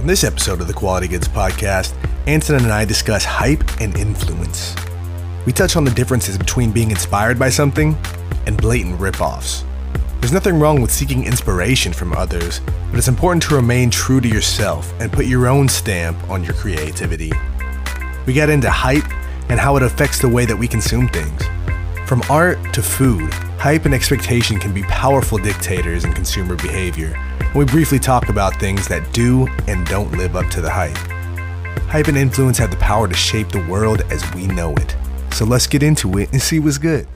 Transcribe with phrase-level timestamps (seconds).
[0.00, 1.92] On this episode of the Quality Goods Podcast,
[2.26, 4.74] Anson and I discuss hype and influence.
[5.44, 7.94] We touch on the differences between being inspired by something
[8.46, 9.62] and blatant ripoffs.
[10.18, 14.26] There's nothing wrong with seeking inspiration from others, but it's important to remain true to
[14.26, 17.32] yourself and put your own stamp on your creativity.
[18.24, 19.04] We get into hype
[19.50, 21.42] and how it affects the way that we consume things.
[22.06, 27.14] From art to food, hype and expectation can be powerful dictators in consumer behavior.
[27.40, 30.96] And we briefly talk about things that do and don't live up to the hype.
[31.88, 34.96] Hype and influence have the power to shape the world as we know it.
[35.32, 37.06] So let's get into it and see what's good.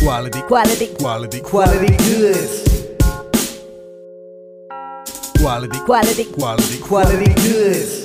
[0.00, 0.86] Quality, Quality.
[0.98, 2.68] quality, Quality goods.
[5.38, 6.24] quality, Quality.
[6.32, 8.02] quality, Quality goods.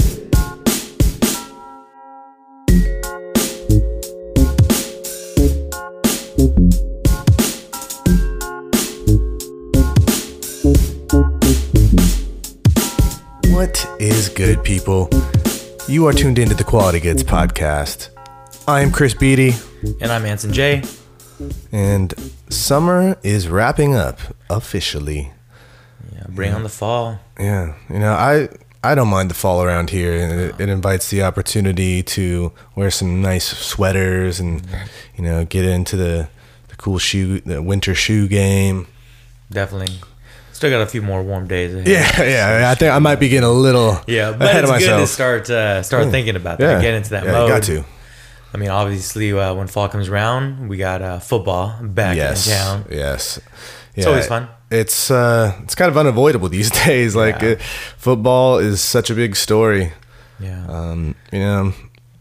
[13.78, 15.08] What is good, people?
[15.88, 18.10] You are tuned into the Quality Goods Podcast.
[18.68, 19.54] I am Chris Beatty,
[20.02, 20.82] And I'm Anson J.
[21.72, 22.12] and
[22.50, 25.32] summer is wrapping up officially.
[26.12, 27.20] Yeah, bring on the fall.
[27.40, 28.50] Yeah, you know, I
[28.84, 33.22] I don't mind the fall around here, it, it invites the opportunity to wear some
[33.22, 34.66] nice sweaters and
[35.16, 36.30] you know get into the
[36.70, 38.88] the cool shoe, the winter shoe game.
[39.52, 40.00] Definitely.
[40.58, 41.88] Still got a few more warm days ahead.
[41.88, 44.80] Yeah, yeah, I think I might be getting a little Yeah, but ahead it's of
[44.80, 46.78] good to start uh, start thinking about that.
[46.78, 47.48] yeah, Get into that yeah, mode.
[47.48, 47.86] You got to.
[48.56, 52.54] I mean, obviously, uh, when fall comes around, we got uh, football back yes, in
[52.54, 52.86] town.
[52.90, 53.40] Yes,
[53.94, 54.50] It's always fun.
[54.72, 57.16] It's uh, it's kind of unavoidable these days.
[57.16, 57.50] Like Yeah.
[57.52, 57.56] uh,
[57.98, 59.94] football is such a big story.
[60.40, 60.66] Yeah.
[60.68, 61.74] Um, you know,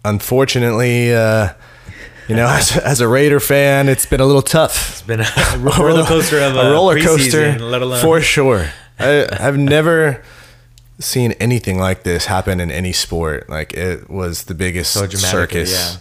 [0.05, 1.55] unfortunately, uh,
[2.28, 4.91] you know, as, as a Raider fan, it's been a little tough.
[4.91, 8.70] it's been a roller coaster of a a, roller coaster, let alone for sure.
[8.98, 10.22] I, I've never
[10.98, 13.48] seen anything like this happen in any sport.
[13.48, 15.72] Like it was the biggest so circus.
[15.72, 15.97] Yeah.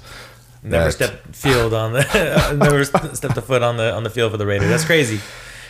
[0.64, 4.31] Never that- stepped field on the never stepped a foot on the on the field
[4.31, 4.69] for the Raiders.
[4.69, 5.19] That's crazy.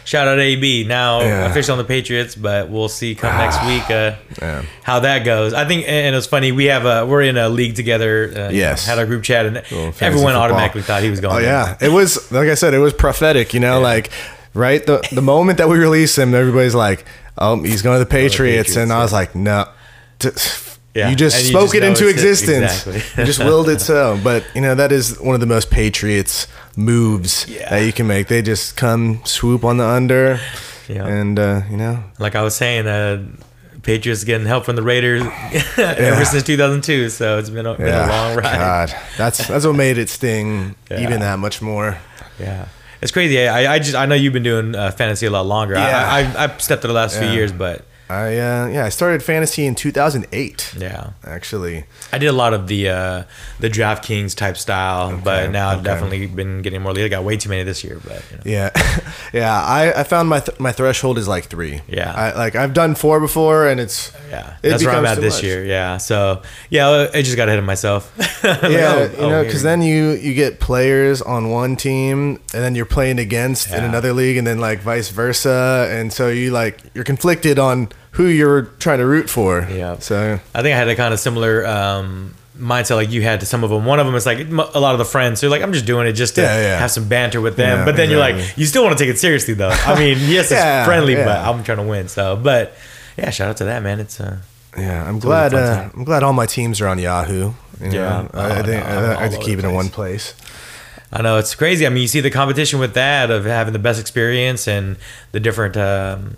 [0.05, 1.47] Shout out to AB now Yeah.
[1.49, 4.61] official on the Patriots, but we'll see come next week uh, Yeah.
[4.83, 5.53] how that goes.
[5.53, 6.51] I think, and it's funny.
[6.51, 8.31] We have a we're in a league together.
[8.35, 8.85] Uh, Yes.
[8.85, 10.35] had our group chat, and everyone football.
[10.37, 11.35] automatically thought he was going.
[11.35, 13.53] Oh yeah, it was like I said, it was prophetic.
[13.53, 14.09] You know, like
[14.53, 17.03] right the the moment that we released him, everybody's like,
[17.37, 19.65] "Oh, he's going to the Patriots,", Patriots, and I was like, "No."
[20.19, 20.29] t-
[20.95, 22.25] Yeah, You just and you spoke just it into it's it.
[22.25, 22.87] existence.
[22.87, 23.21] Exactly.
[23.21, 24.17] you just willed it so.
[24.23, 26.47] But you know that is one of the most Patriots
[26.77, 27.69] moves Yeah.
[27.69, 28.27] that you can make.
[28.27, 30.39] They just come swoop on the under,
[30.87, 31.05] Yeah.
[31.05, 33.23] and uh, you know, Like I was saying, uh,
[33.81, 35.21] Patriots getting help from the Raiders
[35.77, 37.09] ever since 2002.
[37.09, 38.57] So it's been a, been a long ride.
[38.89, 41.97] God, that's that's what made it sting even that much more.
[42.39, 42.67] Yeah,
[43.01, 43.47] it's crazy.
[43.47, 45.75] I, I just I know you've been doing uh, fantasy a lot longer.
[45.75, 46.09] Yeah.
[46.09, 49.23] I, I I've stepped to the last few years, but I uh, yeah, I started
[49.23, 50.75] fantasy in 2008.
[50.77, 53.23] yeah, Actually, I did a lot of the uh,
[53.59, 56.93] the DraftKings type style, but now I've definitely been getting more.
[56.93, 57.05] league.
[57.05, 58.43] I got way too many this year, but you know.
[58.45, 58.69] Yeah,
[59.33, 59.59] yeah.
[59.59, 61.81] I, I found my th- my threshold is like three.
[61.87, 62.13] Yeah.
[62.13, 65.37] I, like I've done four before, and it's yeah, it that's where I'm at this
[65.37, 65.43] much.
[65.43, 65.65] year.
[65.65, 68.11] Yeah, so yeah, I just got ahead of myself.
[68.45, 72.39] Like, yeah, oh, you oh, know, because then you you get players on one team,
[72.53, 76.29] and then you're playing against in another league, and then like vice versa, and so
[76.29, 79.67] you like you're conflicted on who you're trying to root for.
[79.71, 79.99] Yeah.
[79.99, 83.45] So I think I had a kind of similar um, mindset like you had to
[83.45, 83.85] some of them.
[83.85, 85.39] One of them is like a lot of the friends.
[85.41, 86.79] So like, I'm just doing it just to Yeah, yeah.
[86.79, 87.79] have some banter with them.
[87.79, 89.69] Yeah, but then you're like, you still want to take it seriously though.
[89.69, 91.27] I mean, yes, Yeah, it's friendly, but.
[91.27, 92.07] I'm trying to win.
[92.07, 92.73] So, but
[93.17, 93.99] yeah, shout out to that man.
[93.99, 94.39] It's uh,
[94.77, 95.53] yeah, I'm glad.
[95.53, 95.89] Uh.
[95.93, 97.51] I'm glad all my teams are on Yahoo.
[97.81, 97.91] You Yeah.
[97.91, 98.29] know?
[98.33, 100.33] I, I Oh, think no, I, I have to keep it in one place.
[101.13, 101.85] I know it's crazy.
[101.85, 104.97] I mean, you see the competition with that of having the best experience and
[105.31, 106.35] the different, um,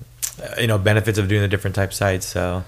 [0.59, 2.25] you know, benefits of doing the different type sites.
[2.25, 2.63] So,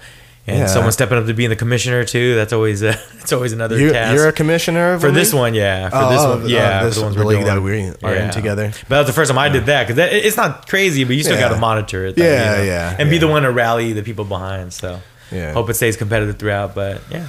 [0.47, 0.65] and Yeah.
[0.67, 2.35] someone stepping up to being the commissioner too.
[2.35, 4.15] That's always uh, it's always another You, task.
[4.15, 5.89] you're a commissioner of for a this one, yeah.
[5.89, 6.83] For Oh, this oh, one, oh, yeah.
[6.83, 8.71] this for the ones the we're league that we are in together.
[8.81, 11.23] But that was the first time I did that because it's not crazy, but you
[11.23, 11.49] still Yeah.
[11.49, 12.15] got to monitor it.
[12.15, 14.73] though, Yeah, you know, yeah, and be the one to rally the people behind.
[14.73, 15.01] So,
[15.31, 15.53] Yeah.
[15.53, 16.73] hope it stays competitive throughout.
[16.73, 17.27] But yeah,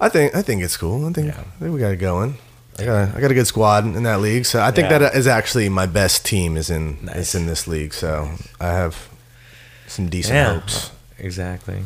[0.00, 1.06] I think I think it's cool.
[1.06, 1.38] I think, Yeah.
[1.40, 2.38] I think we got it going.
[2.78, 4.98] I got a, I got a good squad in that league, so I think Yeah.
[4.98, 7.16] that is actually my best team is in Nice.
[7.28, 7.94] is in this league.
[7.94, 8.28] So
[8.60, 8.96] I have
[9.86, 10.90] some decent yeah, hopes.
[11.18, 11.82] exactly.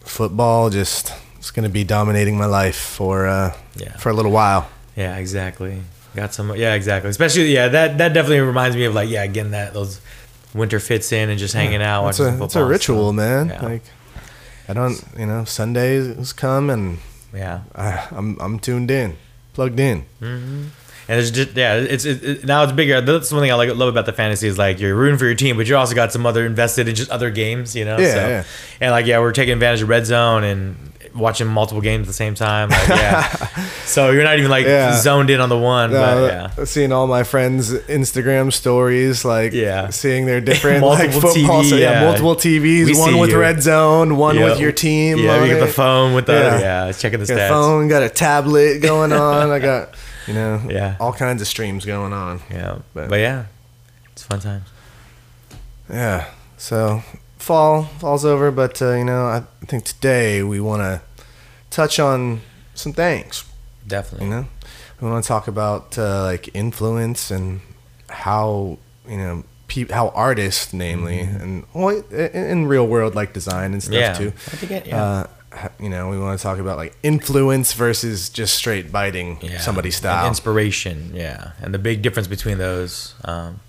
[0.00, 3.96] Football just it's going to be dominating my life for uh, Yeah.
[3.96, 4.68] for a little while.
[4.96, 5.80] Yeah, exactly.
[6.14, 6.54] Got some.
[6.56, 7.10] Yeah, exactly.
[7.10, 10.00] Especially, yeah, that that definitely reminds me of like, yeah, getting that those
[10.54, 12.08] winter fits in and just hanging out.
[12.08, 13.48] It's a it's a ritual, man.
[13.48, 13.62] Yeah.
[13.62, 13.82] Like
[14.68, 16.98] I don't you know Sundays come and
[17.34, 17.62] yeah.
[17.74, 19.16] I, I'm I'm tuned in,
[19.54, 20.04] plugged in.
[21.08, 23.00] And it's just yeah, it's it, it- now it's bigger.
[23.00, 25.34] That's one thing I like love about the fantasy is like you're rooting for your
[25.34, 27.98] team, but you also got some other invested in just other games, you know.
[27.98, 28.44] Yeah, so, yeah.
[28.80, 30.76] And like yeah, we're taking advantage of red zone and
[31.14, 32.70] watching multiple games at the same time.
[32.70, 33.22] Like, yeah.
[33.84, 34.96] so you're not even like Yeah.
[34.98, 36.64] zoned in on the one, but yeah.
[36.64, 39.90] Seeing all my friends' Instagram stories, like Yeah.
[39.90, 43.38] seeing their different like football, TV, so, yeah, multiple TVs, We one with you.
[43.38, 44.44] red zone, one Yeah.
[44.46, 45.18] with your team.
[45.18, 46.58] Yeah, you get the phone with the Yeah.
[46.86, 47.48] yeah, checking the Got a stats.
[47.48, 49.50] phone, got a tablet going on.
[49.50, 49.90] I got
[50.26, 50.96] you know, Yeah.
[51.00, 52.40] all kinds of streams going on.
[52.50, 53.44] Yeah, But- but, yeah,
[54.12, 54.68] it's fun times.
[55.90, 56.26] Yeah.
[56.56, 57.02] So
[57.38, 61.00] fall falls over, but uh, you know, I think today we want to
[61.70, 62.40] touch on
[62.74, 63.44] some things.
[63.86, 64.28] Definitely.
[64.28, 64.46] You know,
[65.00, 67.60] we want to talk about uh, like influence and
[68.08, 68.78] how
[69.08, 73.82] you know peop how artists, namely, and well, in, in real world like design and
[73.82, 74.22] stuff Mm-hmm.
[74.22, 74.30] Yeah.
[74.30, 74.32] too.
[74.52, 75.02] I think it- yeah.
[75.02, 75.28] Uh, ha-
[75.78, 79.60] you know, we want to talk about like influence versus just straight biting yeah.
[79.60, 80.28] somebody's And style.
[80.28, 83.14] inspiration, yeah, and the big difference between those.
[83.24, 83.60] Um,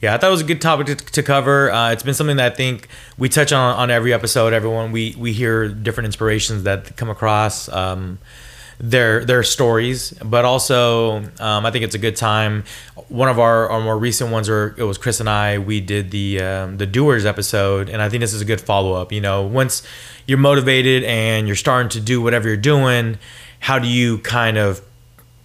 [0.00, 1.70] yeah, I thought it was a good topic to, to cover.
[1.70, 4.52] Uh, it's been something that I think we touch on on every episode.
[4.52, 7.68] Everyone, we we hear different inspirations that come across.
[7.70, 8.18] Um,
[8.78, 12.64] their their stories, but also um, I think it's a good time.
[13.08, 15.58] One of our, our more recent ones, were it was Chris and I.
[15.58, 18.94] We did the um, the doers episode, and I think this is a good follow
[18.94, 19.12] up.
[19.12, 19.82] You know, once
[20.26, 23.18] you're motivated and you're starting to do whatever you're doing,
[23.60, 24.80] how do you kind of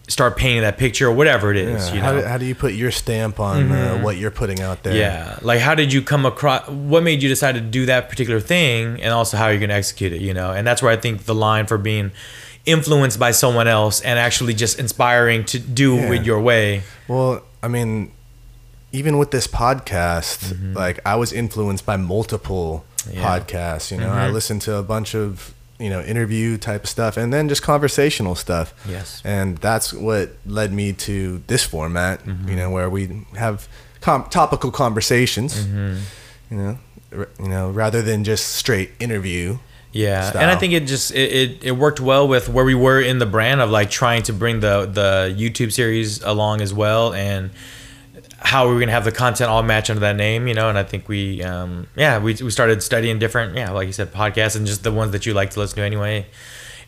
[0.10, 1.90] start painting that picture or whatever it is?
[1.90, 4.32] Yeah, you how, know, do, how do you put your stamp on uh, what you're
[4.32, 4.96] putting out there?
[4.96, 5.38] yeah.
[5.42, 6.68] Like, how did you come across?
[6.68, 9.76] What made you decide to do that particular thing, and also how you're going to
[9.76, 10.22] execute it?
[10.22, 12.12] You know, and that's where I think the line for being
[12.70, 16.14] influenced by someone else and actually just inspiring to do Yeah.
[16.14, 16.84] it your way.
[17.08, 18.12] Well, I mean,
[18.92, 20.74] even with this podcast, Mm-hmm.
[20.74, 23.24] like I was influenced by multiple Yeah.
[23.24, 23.92] podcasts.
[23.92, 24.34] You know, I Mhm.
[24.34, 28.74] listened to a bunch of you know interview type stuff, and then just conversational stuff.
[28.88, 29.22] Yes.
[29.24, 32.26] and that's what led me to this format.
[32.26, 32.50] Mm-hmm.
[32.50, 33.68] You know, where we have
[34.02, 35.54] com- topical conversations.
[35.56, 35.96] Mm-hmm.
[36.52, 36.78] You know,
[37.18, 39.60] r- you know, rather than just straight interview.
[39.92, 40.42] Yeah, style.
[40.44, 43.18] and I think it just it, it, it worked well with where we were in
[43.20, 47.50] the brand of like trying to bring the the YouTube series along as well, and
[48.38, 50.70] how we were gonna have the content all match under that name, you know.
[50.70, 54.14] And I think we, um, yeah, we we started studying different, yeah, like you said,
[54.14, 56.28] podcasts and just the ones that you like to listen to anyway.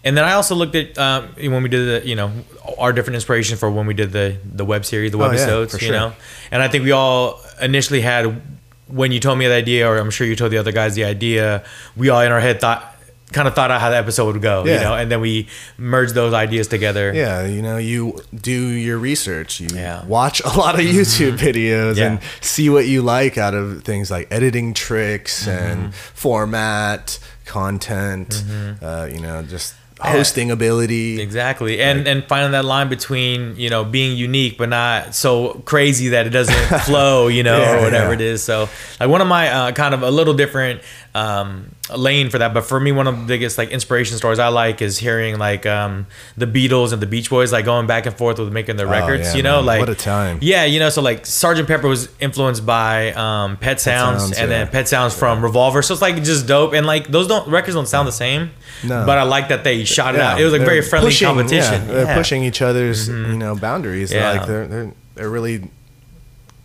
[0.03, 2.31] And then I also looked at um, when we did the, you know,
[2.79, 5.73] our different inspiration for when we did the the web series, the Oh, yeah, webisodes,
[5.73, 5.91] you sure.
[5.91, 6.13] know.
[6.51, 8.41] And I think we all initially had
[8.91, 11.05] when you told me the idea, or I'm sure you told the other guys the
[11.05, 11.63] idea.
[11.95, 12.87] We all in our head thought,
[13.31, 14.93] kind of thought out how the episode would go, you know.
[14.93, 15.47] And then we
[15.77, 17.13] merged those ideas together.
[17.13, 19.59] Yeah, you know, you do your research.
[19.61, 19.99] You Yeah.
[19.99, 20.09] Mm-hmm.
[20.09, 22.07] watch a lot of YouTube videos Yeah.
[22.07, 25.81] and see what you like out of things like editing tricks Mm-hmm.
[25.81, 28.43] and format, content.
[28.81, 30.11] Uh, you know, just Yeah.
[30.13, 31.21] hosting ability.
[31.21, 36.09] Exactly, and and finding that line between you know being unique but not so crazy
[36.09, 38.15] that it doesn't flow, you know, Yeah, or whatever yeah.
[38.15, 38.41] it is.
[38.43, 38.67] So
[38.99, 40.81] like one of my uh, kind of a little different
[41.13, 44.47] um, lane for that, but for me one of the biggest like inspiration stories I
[44.49, 46.07] like is hearing like um,
[46.37, 48.91] the Beatles and the Beach Boys like going back and forth with making their Oh,
[48.91, 49.29] records.
[49.29, 49.65] yeah, you know, man.
[49.65, 50.39] like What a time.
[50.41, 54.49] Yeah, you know, so like Sergeant Pepper was influenced by um, Pet Sounds, Sounds, and
[54.51, 54.57] yeah.
[54.63, 55.81] then Pet Sounds from Revolver.
[55.81, 58.51] So it's like just dope, and like those don't records don't sound the same.
[58.83, 59.05] No.
[59.05, 60.41] But I like that they shot it Yeah, out.
[60.41, 61.73] It was like very friendly pushing- competition.
[61.73, 62.15] Yeah, they're Yeah.
[62.17, 64.11] pushing each other's you know boundaries.
[64.11, 64.31] Yeah.
[64.31, 65.69] Like they're they're they're really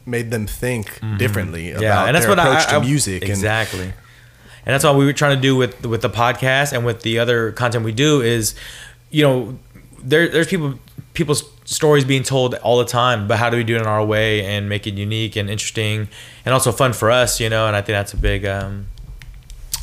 [0.07, 1.83] made them think differently about Mm-hmm.
[1.83, 3.23] yeah, and that's their what approach I, to music.
[3.25, 3.81] Exactly.
[3.87, 3.93] And
[4.75, 7.53] that's what we were trying to do with with the podcast and with the other
[7.53, 8.55] content we do is,
[9.11, 9.59] you know,
[10.03, 10.79] there there's people
[11.15, 14.05] people's stories being told all the time, but how do we do it in our
[14.05, 16.09] way and make it unique and interesting
[16.45, 17.67] and also fun for us, you know?
[17.67, 18.87] And I think that's a big um,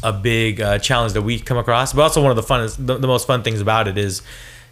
[0.04, 1.94] a big uh, challenge that we come across.
[1.94, 4.22] But also one of the funnest, the, the most fun things about it is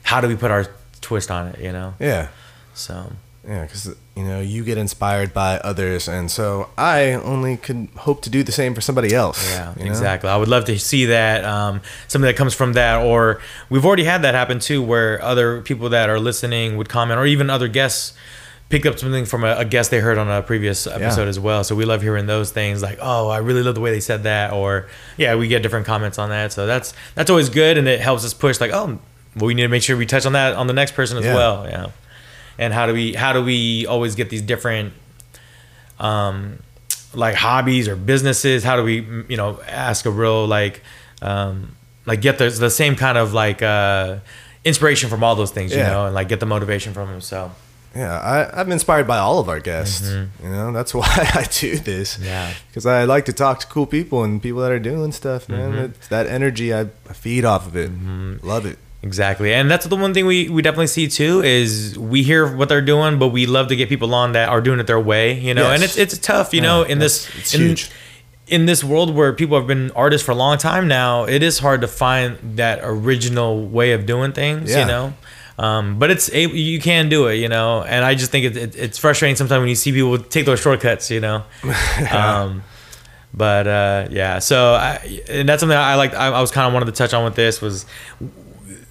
[0.03, 0.67] how do we put our
[0.99, 1.93] twist on it, you know?
[1.99, 2.27] yeah.
[2.73, 3.11] So
[3.47, 8.21] Yeah, because you know you get inspired by others, and so I only could hope
[8.23, 9.49] to do the same for somebody else.
[9.51, 9.89] Yeah, you know?
[9.89, 10.29] exactly.
[10.29, 14.03] I would love to see that um, something that comes from that, or we've already
[14.03, 17.67] had that happen too, where other people that are listening would comment, or even other
[17.67, 18.13] guests
[18.69, 21.63] pick up something from a, a guest they heard on a previous episode as well.
[21.63, 24.21] So we love hearing those things, like, oh, I really love the way they said
[24.23, 26.53] that, or yeah, we get different comments on that.
[26.53, 28.99] So that's that's always good, and it helps us push, like, oh,
[29.35, 31.25] well, we need to make sure we touch on that on the next person as
[31.25, 31.33] Yeah.
[31.33, 31.65] well.
[31.67, 31.87] Yeah.
[32.61, 34.93] And how do we how do we always get these different
[35.99, 36.59] um,
[37.13, 38.63] like hobbies or businesses?
[38.63, 40.81] How do we, you know, ask a real like,
[41.21, 41.75] um,
[42.05, 44.17] like get the the same kind of like uh,
[44.63, 45.91] inspiration from all those things, you Yeah.
[45.91, 47.21] know, and like get the motivation from them.
[47.21, 47.51] So
[47.95, 50.07] Yeah, I, I'm inspired by all of our guests.
[50.09, 52.15] You know, that's why I do this.
[52.15, 52.25] Mm-hmm.
[52.25, 52.53] Yeah.
[52.67, 55.49] because I like to talk to cool people and people that are doing stuff.
[55.49, 55.91] Man, Mm-hmm.
[56.09, 57.91] that energy I, I feed off of it.
[58.43, 58.77] Love it.
[59.03, 62.69] Exactly, and that's the one thing we, we definitely see too is we hear what
[62.69, 65.39] they're doing, but we love to get people on that are doing it their way,
[65.39, 65.71] you know.
[65.71, 67.89] And it's it's tough, you know, in this it's in, huge.
[68.47, 71.23] in this world where people have been artists for a long time now.
[71.23, 74.81] It is hard to find that original way of doing things, Yeah.
[74.81, 75.13] you know.
[75.57, 77.81] Um, but it's you can do it, you know.
[77.81, 80.59] And I just think it, it, it's frustrating sometimes when you see people take those
[80.59, 81.43] shortcuts, you know.
[82.11, 82.61] um,
[83.33, 86.13] but uh, yeah, so I, and that's something I like.
[86.13, 87.85] I, I was kind of wanted to touch on with this was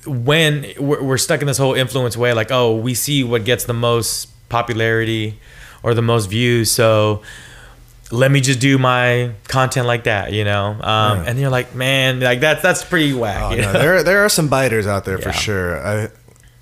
[0.07, 3.65] when we're, we're stuck in this whole influence way, like oh, we see what gets
[3.65, 5.39] the most popularity
[5.83, 7.23] or the most views, so
[8.11, 10.77] let me just do my content like that, you know.
[10.81, 13.43] Um, And you're like, man, like that's that's pretty whack.
[13.43, 13.79] Oh, you no, know?
[13.79, 15.79] there there are some biters out there for sure.
[15.85, 16.09] I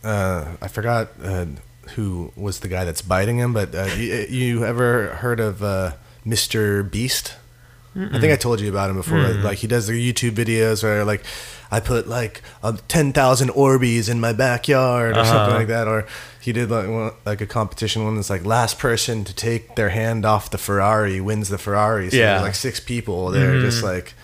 [0.04, 1.46] uh, I forgot uh,
[1.94, 5.92] who was the guy that's biting him, but uh, you, you ever heard of uh,
[6.26, 6.88] Mr.
[6.88, 7.34] Beast?
[7.96, 9.18] I think I told you about him before.
[9.28, 11.24] Like he does the YouTube videos where like
[11.70, 15.58] I put like uh, ten thousand Orbeez in my backyard or something Uh-huh.
[15.58, 15.88] like that.
[15.88, 16.06] Or
[16.40, 19.88] he did like one, like a competition one that's like last person to take their
[19.90, 22.10] hand off the Ferrari wins the Ferrari.
[22.10, 22.40] So Yeah.
[22.40, 24.14] like six people there just like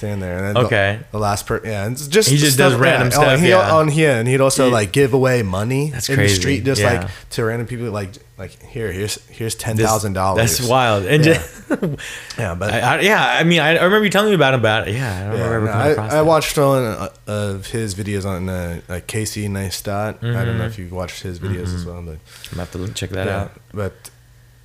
[0.00, 0.36] standing there.
[0.38, 1.00] And then the- Okay.
[1.12, 3.14] the, last per yeah, and just He just does random yeah.
[3.14, 3.74] stuff, Oh, he, yeah.
[3.74, 6.80] on here, and he'd also like give away money That's in crazy, the street, just
[6.80, 6.92] yeah.
[7.02, 7.90] like to random people.
[7.90, 10.56] Like like here, here's here's ten thousand dollars.
[10.58, 11.04] That's wild.
[11.04, 11.34] And Yeah.
[11.34, 11.64] just,
[12.38, 14.60] Yeah, but I, I, yeah, I mean, I, I remember you telling me about him
[14.60, 14.94] about it.
[14.94, 15.66] Yeah, I don't remember
[15.96, 19.92] no, I, I watched one of his videos on uh, like Casey Neistat.
[19.92, 20.58] I don't Mm-hmm.
[20.58, 23.28] know if you've watched his videos as well, but I'm gonna have to check that
[23.28, 23.52] out.
[23.74, 23.92] but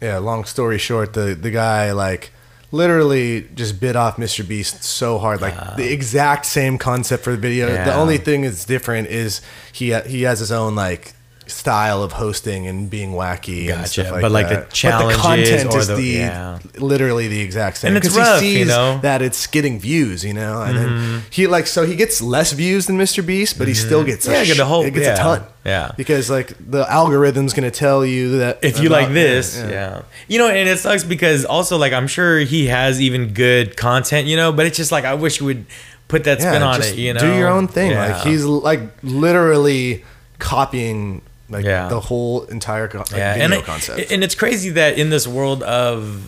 [0.02, 0.18] yeah.
[0.20, 2.32] Long story short, the the guy like
[2.72, 4.48] literally just bit off Mr.
[4.48, 5.94] Beast so hard, like the uh.
[5.94, 7.68] exact same concept for the video.
[7.68, 9.42] The only thing that's different is
[9.74, 11.15] he he has his own like
[11.48, 13.88] style of hosting and being wacky and Gotcha.
[13.88, 14.72] stuff like But, like, the that.
[14.72, 15.28] challenges but the
[15.62, 16.60] content or is the- the yeah.
[16.78, 19.00] literally the exact same And it's rough, he you sees know?
[19.04, 21.12] that it's getting views, you know, and Mm-hmm.
[21.12, 23.24] then he like so he gets less views than Mr.
[23.26, 25.14] Beast, but he still gets a Yeah, get the whole- it gets yeah.
[25.14, 25.92] a ton, Yeah.
[25.96, 30.48] because like the algorithm's gonna tell you that if you like this, yeah, You know,
[30.50, 34.52] and it sucks because also like I'm sure he has even good content, you know,
[34.52, 35.66] but it's just like I wish you would
[36.08, 37.20] put that spin on it, you know.
[37.20, 37.92] do your own thing.
[37.92, 38.14] Yeah.
[38.16, 40.04] Like he's like literally
[40.38, 41.88] copying like Yeah.
[41.90, 44.12] the whole entire like, yeah, video and it- concept.
[44.12, 46.22] and it's crazy that in this world of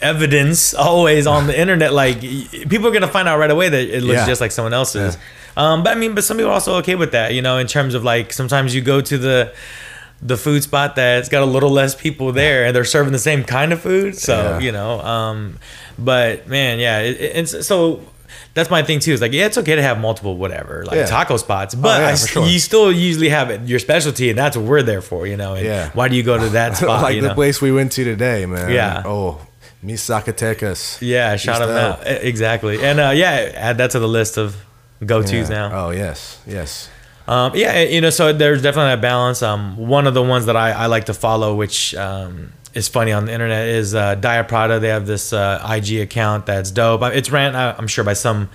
[0.00, 4.02] evidence always on the internet, like people are gonna find out right away that it
[4.02, 4.26] looks Yeah.
[4.26, 5.16] just like someone else's.
[5.56, 7.66] Um, but I mean, but some people are also okay with that, you know, in
[7.66, 9.52] terms of like sometimes you go to the
[10.20, 13.44] the food spot that's got a little less people there and they're serving the same
[13.44, 14.16] kind of food.
[14.16, 14.58] So, Yeah.
[14.58, 15.58] you know, um,
[15.96, 18.00] but man, yeah, it, it- it's so
[18.54, 19.12] that's my thing too.
[19.12, 21.06] Is like, yeah, it's okay to have multiple whatever, like Yeah.
[21.06, 22.46] taco spots, but yeah, I sure.
[22.46, 25.54] you still usually have it, your specialty, and that's what we're there for, you know.
[25.54, 25.90] And Yeah.
[25.94, 27.02] why do you go to that spot?
[27.02, 27.34] like the know?
[27.34, 28.70] place we went to today, man.
[28.70, 29.02] Yeah.
[29.04, 29.40] Oh,
[29.84, 30.98] Misakatecas.
[31.00, 32.00] Yeah, shout them out.
[32.06, 32.82] Exactly.
[32.84, 34.56] And uh, yeah, add that to the list of
[35.04, 35.48] go tos Yeah.
[35.48, 35.86] now.
[35.86, 36.88] Oh yes, yes.
[37.26, 39.42] Um, yeah, you know, so there's definitely a balance.
[39.42, 43.12] Um, one of the ones that I, I like to follow, which um, is funny
[43.12, 44.78] on the internet, is uh, Diet Prada.
[44.80, 47.02] They have this uh, IG account that's dope.
[47.02, 48.48] Uh, It's ran, uh, I'm sure, by some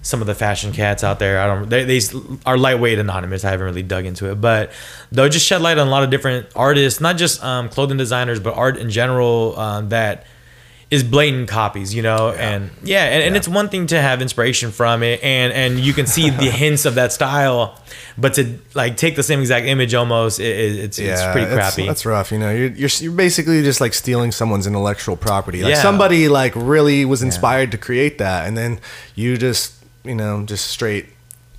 [0.00, 1.40] some of the fashion cats out there.
[1.40, 1.68] I don't.
[1.68, 2.00] They, they
[2.46, 3.44] are lightweight anonymous.
[3.44, 4.70] I haven't really dug into it, but
[5.10, 8.38] they'll just shed light on a lot of different artists, not just um, clothing designers,
[8.38, 10.26] but art in general um, that
[10.90, 14.70] is blatant copies, you know, and yeah, and, and it's one thing to have inspiration
[14.70, 17.80] from it, and and you can see the hints of that style,
[18.18, 21.86] but to like take the same exact image almost, it, it- it's it's pretty crappy.
[21.86, 22.30] That's, rough.
[22.32, 25.62] You know, you're, you're you're basically just like stealing someone's intellectual property.
[25.62, 25.82] Like Yeah.
[25.82, 28.78] somebody like really was inspired to create that, and then
[29.14, 29.72] you just
[30.04, 31.06] you know just straight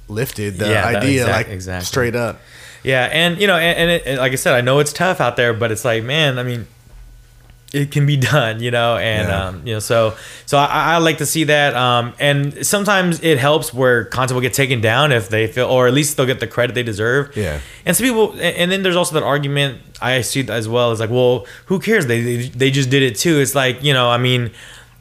[0.07, 1.85] lifted the Yeah, idea exact- like exactly.
[1.85, 2.39] straight up.
[2.83, 5.19] Yeah, and you know, and, and, it, and like I said, I know it's tough
[5.19, 6.67] out there, but it's like, man, I mean,
[7.75, 9.45] it can be done, you know, and Yeah.
[9.47, 10.15] um, you know, so
[10.45, 14.41] so I, I like to see that, um, and sometimes it helps where content will
[14.41, 17.35] get taken down if they feel, or at least they'll get the credit they deserve.
[17.35, 17.59] Yeah.
[17.85, 20.91] and some people, and then there's also that argument I see as well.
[20.91, 22.05] It's like, well, who cares?
[22.07, 23.39] They they, they just did it too.
[23.39, 24.51] It's like, you know, I mean.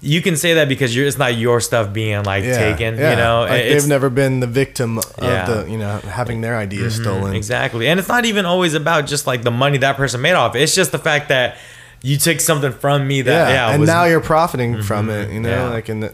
[0.07, 3.11] You can say that because you're, it's not your stuff being like Yeah, taken, yeah.
[3.13, 3.41] you know.
[3.49, 7.35] like they've never been the victim of the you know having their idea stolen.
[7.35, 7.89] Exactly.
[7.89, 10.57] And it's not even always about just like the money that person made off.
[10.57, 11.57] It's just the fact that
[12.05, 15.31] you took something from me that Yeah, yeah, and was, now you're profiting from it.
[15.33, 15.69] You know, Yeah.
[15.71, 16.13] like in the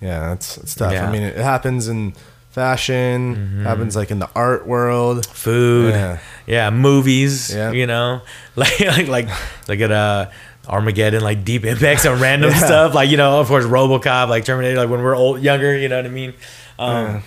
[0.00, 0.92] yeah, it's it's tough.
[0.92, 1.06] Yeah.
[1.08, 2.14] I mean, it happens in
[2.50, 5.26] fashion, happens like in the art world.
[5.26, 5.92] food.
[5.92, 6.18] Yeah.
[6.46, 7.72] Yeah, movies, Yeah.
[7.72, 8.20] you know.
[8.56, 9.28] Like like like
[9.68, 10.30] like at uh
[10.66, 12.94] Armageddon, like Deep Impact, some random stuff.
[12.94, 15.96] Like, you know, of course RoboCop, like Terminator, like when we're old younger, you know
[15.96, 16.32] what I mean?
[16.78, 17.22] Um.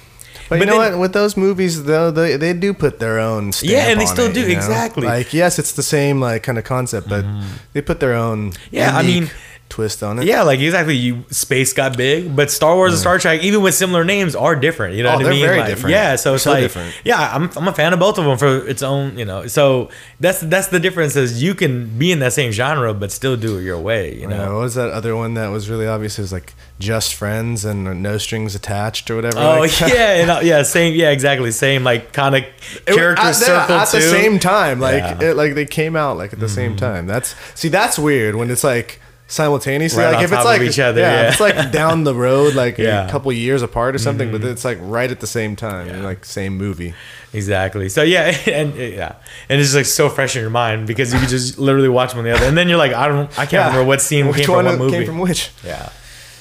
[0.50, 1.00] But, But you know then- what?
[1.00, 3.52] With those movies, though, they, they do put their own.
[3.52, 4.54] Stamp Yeah, and they still it, do, you know?
[4.54, 5.06] exactly.
[5.06, 7.48] Like, yes, it's the same like kind of concept, but mm-hmm.
[7.74, 8.54] they put their own.
[8.72, 9.30] Yeah, I mean,
[9.70, 10.26] twist on it.
[10.26, 10.96] Yeah, like exactly.
[10.96, 14.56] You space got big, but Star Wars and Star Trek, even with similar names, are
[14.56, 14.96] different.
[14.96, 15.46] You know Oh, what I they're mean?
[15.46, 15.92] very Like, different.
[15.92, 16.94] Yeah, so it's So like, different.
[17.06, 19.18] yeah, I'm, I'm a fan of both of them for its own.
[19.18, 21.16] You know, so that's that's the difference.
[21.16, 24.16] Is you can be in that same genre, but still do it your way.
[24.16, 24.38] You know.
[24.46, 26.18] know, what was that other one that was really obvious?
[26.20, 29.38] It was like just friends and no strings attached or whatever.
[29.40, 29.88] Oh like yeah,
[30.22, 32.44] and, uh, yeah, same, yeah, exactly, same like kind of
[32.86, 34.80] character at, circle at the same time.
[34.80, 35.14] Like Yeah.
[35.14, 35.22] Mm-hmm.
[35.24, 37.06] it, like they came out like at the same time.
[37.08, 39.00] That's see that's weird when it's like
[39.30, 40.04] simultaneously.
[40.04, 41.30] Right like if it's like each other, yeah, yeah.
[41.30, 42.86] it's like down the road like Yeah.
[43.02, 43.10] Mm-hmm.
[43.10, 46.26] a couple years apart or something, but it's like right at the same time, like
[46.26, 46.94] same movie.
[47.32, 47.90] Exactly.
[47.90, 49.16] So yeah, and yeah,
[49.48, 52.14] and it's just like so fresh in your mind because you can just literally watch
[52.16, 53.68] one the other, and then you're like, I don't, I can't Yeah.
[53.68, 54.92] remember what scene Which came from what movie.
[54.98, 55.52] came from which?
[55.64, 55.90] Yeah.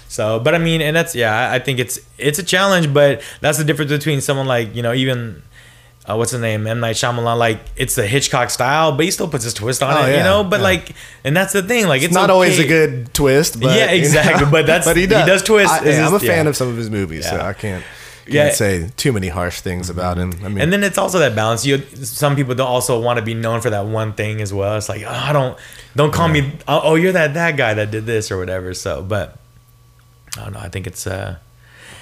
[0.08, 3.58] So, but I mean, and that's yeah, I think it's it's a challenge, but that's
[3.58, 5.42] the difference between someone like you know even.
[6.08, 6.66] Uh, what's the name?
[6.66, 7.36] M Night Shyamalan.
[7.36, 10.22] Like it's the Hitchcock style, but he still puts his twist on Oh, it, you
[10.22, 10.42] know.
[10.42, 10.64] But yeah.
[10.64, 11.86] like, and that's the thing.
[11.86, 15.06] Like it's, It's not always a good twist, but Yeah, exactly, but that's- but he
[15.06, 15.70] does twist.
[15.70, 16.48] I, am a fan yeah.
[16.48, 17.84] of some of his movies, so I can't, can't
[18.26, 18.50] Yeah.
[18.52, 20.32] say too many harsh things about him.
[20.42, 21.66] I mean, And then it's also that balance.
[21.66, 24.76] You some people don't also want to be known for that one thing as well.
[24.78, 25.58] It's like oh, I don't
[25.94, 28.72] don't call me oh oh, you're that that guy that did this or whatever.
[28.72, 29.36] So, but
[30.38, 30.60] I don't know.
[30.60, 31.36] I think it's uh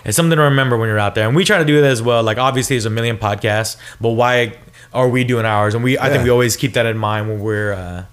[0.06, 2.00] it's something to remember when you're out there, and we try to do that as
[2.00, 2.22] well.
[2.22, 4.56] Like obviously, there's a million podcasts, but why
[4.94, 5.74] are we doing ours?
[5.74, 8.04] And we I think we always keep that in mind when we're uh,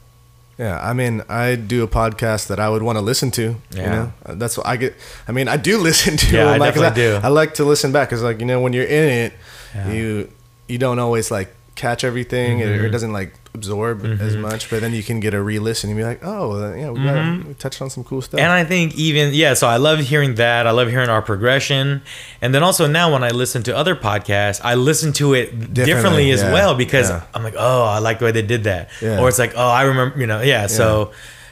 [0.58, 3.42] Yeah, I mean, I do a podcast that I would want to listen to.
[3.42, 3.90] You Yeah.
[3.96, 4.94] know, Uh, that's what I get.
[5.28, 6.36] I mean, I do listen to.
[6.36, 7.20] Yeah, I like, definitely do.
[7.24, 9.34] I like to listen back because, like, you know, when you're in it,
[9.76, 9.92] Yeah.
[9.94, 10.30] you
[10.68, 12.86] you don't always like catch everything, or Mm-hmm.
[12.86, 14.70] it doesn't like absorb as much.
[14.70, 17.54] But then you can get a re-listen and be like, oh, yeah, we, got, we
[17.56, 18.40] touched on some cool stuff.
[18.40, 18.44] Mm-hmm.
[18.46, 20.66] And I think even yeah, so I love hearing that.
[20.68, 22.02] I love hearing our progression,
[22.42, 26.32] and then also now when I listen to other podcasts, I listen to it differently,
[26.32, 27.24] as yeah, well because yeah.
[27.34, 29.20] I'm like, oh, I like the way they did that, Yeah.
[29.20, 30.68] or it's like, oh, I remember, you know, yeah.
[30.68, 31.12] So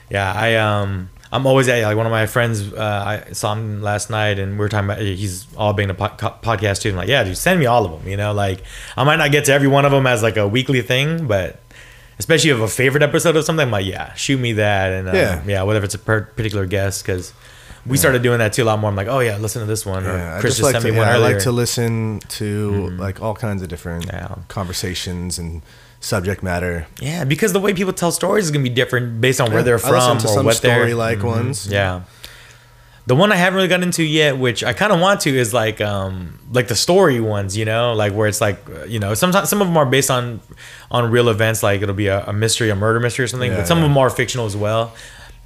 [0.10, 1.10] yeah, I um.
[1.34, 2.74] I'm always at like one of my friends.
[2.74, 5.00] Uh, I saw him last night, and we were talking about.
[5.00, 6.10] He's all being a po-
[6.44, 6.90] podcast too.
[6.90, 8.10] I'm like, yeah, dude, send me all of them.
[8.10, 8.64] You know, like
[8.98, 11.60] I might not get to every one of them as like a weekly thing, but
[12.20, 15.16] especially if a favorite episode of something, I'm like, yeah, shoot me that, and um,
[15.16, 15.42] Yeah.
[15.48, 17.34] yeah, whether it's a per- particular guest, because
[17.86, 18.90] we started doing that too a lot more.
[18.92, 20.74] I'm like, oh yeah, listen to this one, or Yeah, I Chris just just like
[20.74, 21.28] sent to, me one I earlier.
[21.30, 21.34] Mm-hmm.
[21.36, 24.36] like to listen to like all kinds of different Yeah.
[24.50, 25.62] conversations and
[26.02, 26.86] subject matter.
[27.00, 29.78] yeah, because the way people tell stories is gonna be different based on where they're
[29.80, 30.76] from or some what they're.
[30.76, 31.68] story like ones.
[31.68, 32.02] Yeah.
[33.08, 35.54] The one I haven't really gotten into yet, which I kind of want to, is
[35.54, 39.50] like um like the story ones, you know, like where it's like you know sometimes
[39.50, 40.40] some of them are based on
[40.92, 43.58] on real events, like it'll be a, a mystery, a murder mystery or something, Yeah,
[43.58, 43.86] but some yeah.
[43.86, 44.94] of them are fictional as well.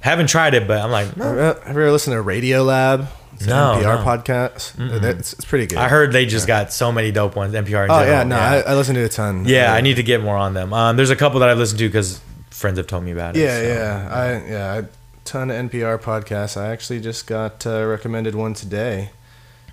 [0.00, 1.32] Haven't tried it, but I'm like, no.
[1.34, 3.08] You ever listened to Radio Lab?
[3.36, 4.04] It's No, NPR no.
[4.04, 5.04] podcast.
[5.18, 5.78] It's, it's pretty good.
[5.78, 7.54] I heard they just got so many dope ones.
[7.54, 7.84] NPR.
[7.84, 8.06] In Oh general.
[8.06, 9.44] yeah, no, I, I listen to a ton.
[9.46, 10.72] Yeah, Uh, I need to get more on them.
[10.72, 12.20] Um, there's a couple that I've listened to because
[12.50, 13.40] friends have told me about it.
[13.40, 13.66] Yeah, so.
[13.68, 14.84] yeah, I yeah, I,
[15.24, 16.56] ton of NPR podcasts.
[16.60, 19.10] I actually just got uh, recommended one today.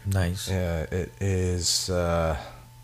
[0.06, 0.50] Nice.
[0.50, 2.38] Yeah, it is uh,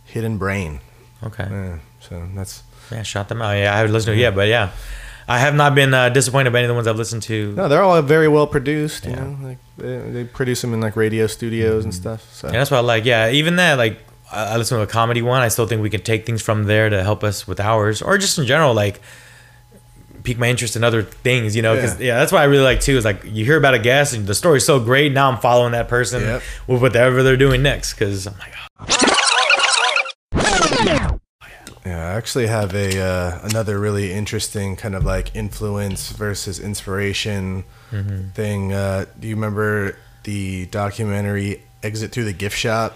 [0.06, 0.80] Hidden Brain.
[1.22, 1.48] Okay.
[1.50, 3.52] Yeah, so that's Yeah, shout them out.
[3.58, 4.70] Yeah, I haven't listened to it yet, but yeah,
[5.30, 7.54] I have not been uh, disappointed by any of the ones I've listened to.
[7.54, 9.06] no, they're all very well produced.
[9.06, 9.24] You Yeah.
[9.24, 12.28] know, like they, they produce them in like radio studios and stuff.
[12.34, 13.06] So And that's what I like.
[13.06, 14.00] Yeah, even that, like,
[14.32, 15.42] I listen to a comedy one.
[15.42, 18.18] I still think we can take things from there to help us with ours, or
[18.18, 19.02] just in general, like,
[20.24, 21.56] pique my interest in other things.
[21.56, 22.08] You know, because Yeah.
[22.08, 22.20] yeah.
[22.20, 22.98] that's what I really like too.
[22.98, 25.14] Is like you hear about a guest and the story's so great.
[25.14, 26.42] Now I'm following that person Yep.
[26.68, 27.94] with whatever they're doing next.
[27.94, 28.54] Because I'm like,
[31.90, 37.64] Yeah, I actually have a uh, another really interesting kind of like influence versus inspiration
[37.92, 38.30] Mm-hmm.
[38.36, 38.72] thing.
[38.72, 42.96] Uh, do you remember the documentary "Exit Through the Gift Shop"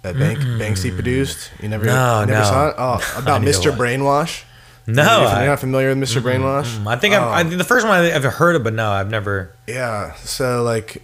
[0.00, 1.50] that Bank, Banksy produced?
[1.60, 2.44] You never, No, you never no.
[2.44, 2.74] saw it?
[2.78, 3.76] Oh, about Mr.
[3.76, 4.44] Brainwash.
[4.86, 5.02] no,
[5.36, 6.78] You're not familiar with mister Brainwash?
[6.78, 7.44] Mm, I think I Oh.
[7.44, 9.54] think the first one I've heard of, but no, I've never.
[9.66, 10.14] Yeah.
[10.14, 11.02] So like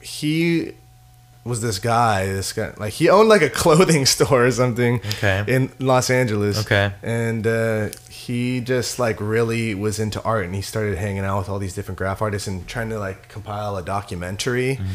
[0.00, 0.72] he
[1.44, 5.44] was this guy, this guy like he owned like a clothing store or something Okay.
[5.46, 6.58] in Los Angeles.
[6.64, 6.92] Okay.
[7.02, 11.48] And uh he just like really was into art and he started hanging out with
[11.50, 14.76] all these different graph artists and trying to like compile a documentary.
[14.76, 14.86] Mm.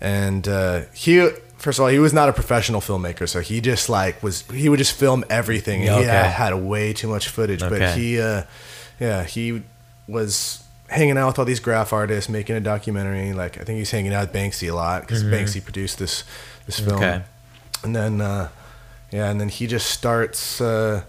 [0.00, 1.28] And uh he
[1.58, 4.68] first of all, he was not a professional filmmaker, so he just like was he
[4.68, 6.30] would just film everything Yeah, he had, okay.
[6.32, 7.60] had way too much footage.
[7.60, 8.42] But he uh
[8.98, 9.62] yeah, he
[10.08, 10.63] was
[10.94, 13.32] hanging out with all these graph artists, making a documentary.
[13.32, 16.24] Like I think he's hanging out with Banksy a lot because Banksy produced this
[16.66, 17.00] this film.
[17.00, 17.04] Mm-hmm.
[17.04, 17.24] Okay.
[17.84, 18.48] And then uh,
[19.10, 21.02] yeah, and then he just starts uh,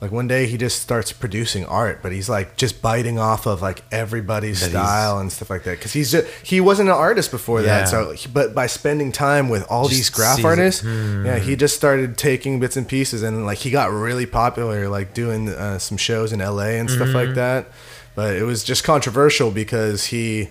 [0.00, 3.60] like one day he just starts producing art, but he's like just biting off of
[3.62, 7.30] like everybody's That style and stuff like that because he's just, he wasn't an artist
[7.30, 7.84] before Yeah.
[7.84, 7.88] that.
[7.88, 10.42] So but by spending time with all Just these graph it.
[10.42, 10.46] Hmm.
[10.46, 14.88] artists, yeah, he just started taking bits and pieces and like he got really popular,
[14.88, 16.78] like doing uh, some shows in L.A.
[16.78, 17.16] and stuff Mm-hmm.
[17.16, 17.66] like that.
[18.14, 20.48] But it was just controversial because he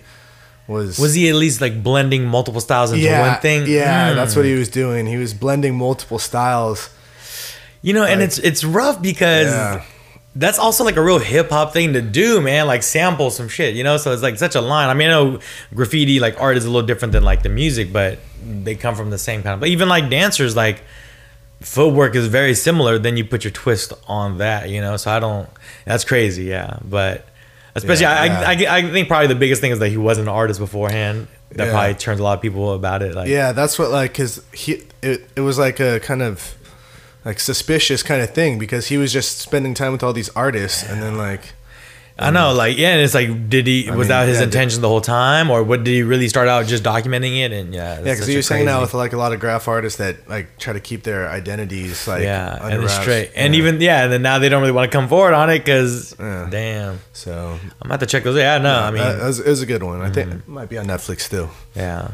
[0.66, 3.66] was Was he at least like blending multiple styles into yeah, one thing?
[3.66, 4.14] Yeah, Mm.
[4.16, 5.06] that's what he was doing.
[5.06, 6.88] He was blending multiple styles.
[7.82, 9.82] You know, and it's it's rough because Yeah.
[10.36, 12.66] that's also like a real hip hop thing to do, man.
[12.66, 13.96] Like sample some shit, you know.
[13.96, 14.88] So it's like such a line.
[14.88, 15.38] I mean, I know
[15.74, 19.10] graffiti like art is a little different than like the music, but they come from
[19.10, 19.60] the same kind of.
[19.60, 20.82] But even like dancers, like
[21.60, 22.98] footwork is very similar.
[22.98, 24.96] Then you put your twist on that, you know.
[24.96, 25.48] So I don't.
[25.84, 26.78] That's crazy, yeah.
[26.84, 27.26] But
[27.74, 28.72] especially, Yeah, I, yeah.
[28.72, 31.28] I, I think probably the biggest thing is that he wasn't an artist beforehand.
[31.52, 31.72] That Yeah.
[31.72, 33.14] probably turns a lot of people about it.
[33.14, 36.54] Like, Yeah, that's what like because he it, it was like a kind of
[37.24, 40.82] like suspicious kind of thing because he was just spending time with all these artists
[40.88, 41.52] and then like
[42.20, 44.44] I know, like, yeah, and it's like, did he I was mean, that his yeah,
[44.44, 47.50] intention the whole time, or what did he really start out just documenting it?
[47.52, 50.28] And yeah, yeah because was saying out with like a lot of graph artists that
[50.28, 53.00] like try to keep their identities like yeah, under and wraps.
[53.00, 55.48] straight, and even yeah, and then now they don't really want to come forward on
[55.50, 56.46] it because Yeah.
[56.50, 58.36] damn, so I'm gonna have to check those.
[58.36, 60.00] Yeah, no, I mean, it, was, it was a good one.
[60.02, 60.38] I think Mm-hmm.
[60.40, 61.50] it might be on Netflix still.
[61.74, 62.08] yeah,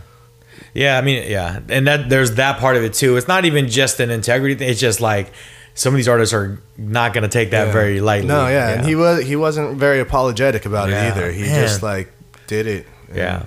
[0.72, 3.16] yeah, I mean, yeah, and that there's that part of it too.
[3.16, 5.32] It's not even just an integrity thing; it's just like
[5.76, 7.72] some of these artists are not gonna take that Yeah.
[7.72, 8.26] very lightly.
[8.26, 11.30] No, yeah, and he was he wasn't very apologetic about Yeah, it either.
[11.30, 11.62] He man.
[11.62, 12.10] just like
[12.48, 12.86] did it.
[13.14, 13.42] Yeah.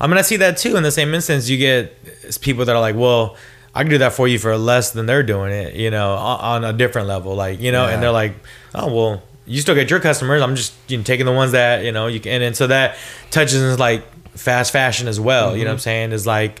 [0.00, 0.76] I mean, I see that too.
[0.76, 1.96] In the same instance, you get
[2.40, 3.36] people that are like, well,
[3.74, 6.64] I can do that for you for less than they're doing it, you know, on,
[6.64, 7.34] on a different level.
[7.34, 7.94] Like, you know, Yeah.
[7.94, 8.34] and they're like,
[8.74, 10.42] oh, well, you still get your customers.
[10.42, 12.42] I'm just you know, taking the ones that, you know, you can.
[12.42, 12.96] And so that
[13.30, 15.56] touches like fast fashion as well.
[15.56, 15.82] You know what I'm mm-hmm.
[15.82, 16.12] saying?
[16.12, 16.60] Is like,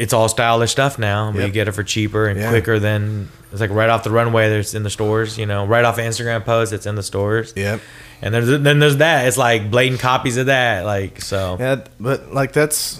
[0.00, 1.52] it's all stylish stuff now, but you Yep.
[1.52, 2.48] get it for cheaper and Yeah.
[2.48, 4.48] quicker than it's like right off the runway.
[4.48, 6.72] There's in the stores, you know, right off Instagram post.
[6.72, 7.52] It's in the stores.
[7.54, 7.80] Yep.
[8.22, 9.26] And there's then there's that.
[9.28, 10.84] It's like blatant copies of that.
[10.86, 11.56] Like so.
[11.60, 12.98] Yeah, but like that's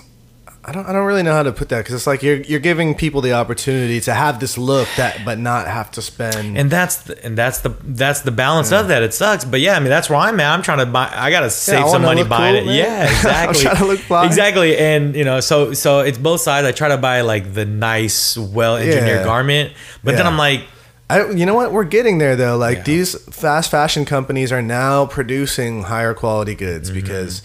[0.63, 2.61] I don't I don't really know how to put that because it's like you're you're
[2.61, 6.59] giving people the opportunity to have this look that but not have to spend.
[6.59, 9.03] and that's the, and that's the that's the balance of that.
[9.03, 10.53] It sucks, but yeah, I mean that's where I'm at.
[10.53, 11.11] I'm trying to buy.
[11.15, 12.67] I gotta save I some money buying cool, it.
[12.67, 12.77] man.
[12.77, 13.11] Yeah, I'm
[13.51, 13.63] exactly.
[13.63, 14.27] trying to look fly.
[14.27, 16.67] Exactly, and you know, so so it's both sides.
[16.67, 19.25] I try to buy like the nice, well engineered Yeah.
[19.25, 19.73] garment,
[20.05, 20.65] but then I'm like,
[21.09, 21.73] I, you know what?
[21.73, 22.59] We're getting there though.
[22.59, 22.83] Like Yeah.
[22.85, 27.01] these fast fashion companies are now producing higher quality goods Mm-hmm.
[27.01, 27.41] because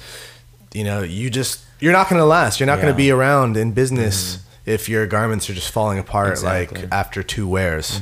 [0.73, 2.59] you know you just you're not going to last.
[2.59, 6.31] You're not going to be around in business if your garments are just falling apart
[6.31, 6.81] Exactly.
[6.83, 8.01] like after two wears.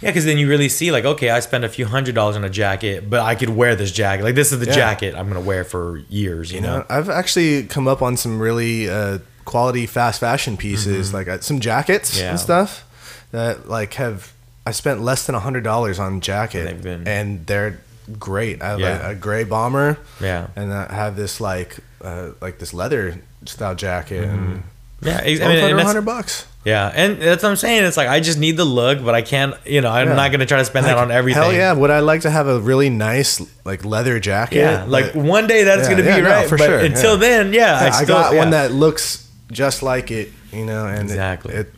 [0.00, 2.42] yeah, because then you really see like, okay, I spent a few hundred dollars on
[2.44, 4.24] a jacket, but I could wear this jacket.
[4.24, 4.72] Like this is the Yeah.
[4.74, 6.50] jacket I'm gonna wear for years.
[6.50, 6.78] You, You know.
[6.78, 11.38] know, I've actually come up on some really uh, quality fast fashion pieces, like uh,
[11.40, 12.20] some jackets Mm-hmm.
[12.24, 12.30] Yeah.
[12.30, 12.84] and stuff
[13.30, 14.32] that like have
[14.66, 17.78] I spent less than a hundred dollars on jacket, They've been- and they're
[18.18, 18.60] great.
[18.62, 19.06] I have Yeah.
[19.08, 20.48] a, a gray bomber, Yeah.
[20.56, 24.62] and I have this like uh, like this leather style jacket, and
[25.02, 26.46] Yeah, ex- I mean, and under a hundred bucks.
[26.64, 27.84] yeah, and that's what I'm saying.
[27.84, 29.54] It's like I just need the look, but I can't.
[29.66, 30.14] You know, I'm Yeah.
[30.14, 31.42] not gonna try to spend that on everything.
[31.42, 31.72] Hell yeah!
[31.72, 34.58] Would I like to have a really nice like leather jacket?
[34.58, 36.48] Yeah, like But- one day that's Yeah, gonna be yeah, no, right.
[36.48, 40.32] for but sure, until then, yeah, I, still, got one that looks just like it,
[40.52, 41.54] you know, and it- Exactly.
[41.54, 41.72] It,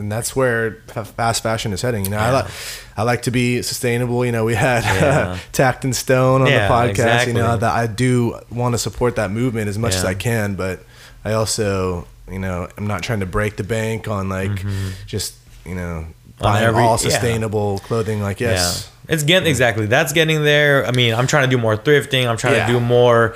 [0.00, 2.04] and that's where fast fashion is heading.
[2.04, 2.32] You know, I Yeah.
[2.32, 2.46] like
[2.96, 4.24] I like to be sustainable.
[4.26, 5.38] You know, we had Yeah.
[5.52, 7.26] Tact and Stone on Yeah, the podcast.
[7.28, 10.54] You know that I do want to support that movement as much as I can,
[10.54, 10.80] but
[11.24, 14.88] I also, you know, I'm not trying to break the bank on like mm-hmm.
[15.06, 15.34] just
[15.64, 16.06] you know
[16.38, 18.20] buying every- all sustainable clothing.
[18.22, 18.90] Like yes.
[19.08, 20.86] It's getting exactly that's getting there.
[20.86, 22.28] I mean, I'm trying to do more thrifting.
[22.28, 23.34] I'm trying to do more.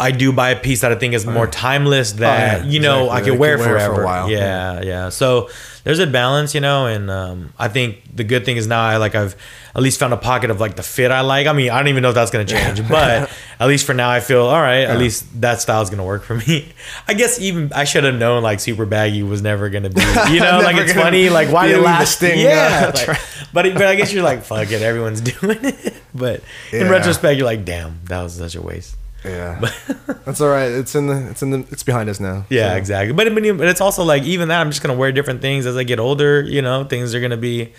[0.00, 2.80] I do buy a piece that I think is more timeless that Oh, yeah, you
[2.80, 3.20] know exactly.
[3.22, 4.04] I can wear can wear for a forever.
[4.04, 4.30] while.
[4.30, 5.08] Yeah, yeah.
[5.10, 5.50] So
[5.84, 8.96] there's a balance, you know, and um, I think the good thing is now I
[8.96, 9.36] like I've
[9.74, 11.46] at least found a pocket of like the fit I like.
[11.46, 14.10] I mean, I don't even know if that's gonna change, but at least for now
[14.10, 14.84] I feel all right.
[14.84, 16.72] At least that style's gonna work for me.
[17.08, 20.00] I guess even I should have known like super baggy was never gonna be.
[20.30, 21.28] You know, like it's funny.
[21.28, 23.18] Like why did we lasting, Yeah, like-
[23.52, 25.94] but but I guess you're like fuck it, everyone's doing it.
[26.14, 28.96] But in retrospect, you're like, damn, that was such a waste.
[29.24, 29.60] Yeah,
[30.24, 30.70] that's all right.
[30.70, 32.46] It's in the it's in the it's behind us now.
[32.48, 33.12] Yeah, So, exactly.
[33.12, 35.76] But, but but it's also like even that I'm just gonna wear different things as
[35.76, 36.42] I get older.
[36.42, 37.72] You know, things are gonna be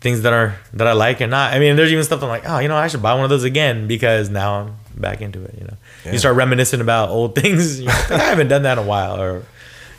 [0.00, 1.52] things that are that I like and not.
[1.54, 3.30] I mean, there's even stuff I'm like, oh, you know, I should buy one of
[3.30, 5.54] those again because now I'm back into it.
[5.58, 6.12] You know, Yeah.
[6.12, 7.80] you start reminiscing about old things.
[7.80, 9.44] You know, like, I haven't done that in a while, or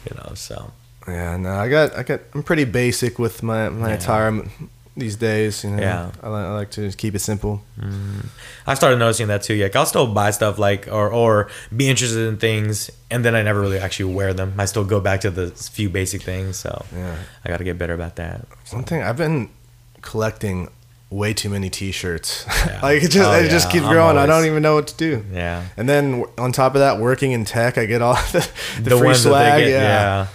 [0.09, 0.71] you know, so
[1.07, 3.95] Yeah, no, I got, I got, I'm pretty basic with my my Yeah.
[3.95, 4.49] attire m-
[4.95, 5.63] these days.
[5.63, 6.11] You know, Yeah.
[6.21, 7.61] I, li- I like to just keep it simple.
[7.79, 8.27] Mm-hmm.
[8.67, 9.55] I started noticing that too.
[9.61, 13.41] Like I'll still buy stuff like or or be interested in things, and then I
[13.41, 14.53] never really actually wear them.
[14.57, 16.57] I still go back to the few basic things.
[16.57, 17.15] So Yeah.
[17.45, 18.45] I got to get better about that.
[18.71, 19.49] One thing I've been
[20.01, 20.69] collecting
[21.09, 22.45] way too many T-shirts.
[22.65, 22.79] Yeah.
[22.83, 24.17] like it just, Oh, it just keeps growing.
[24.17, 25.23] I don't even know what to do.
[25.31, 25.63] Yeah.
[25.77, 28.39] And then on top of that, working in tech, I get all the,
[28.81, 29.63] the, free swag.
[29.63, 30.27] get, yeah.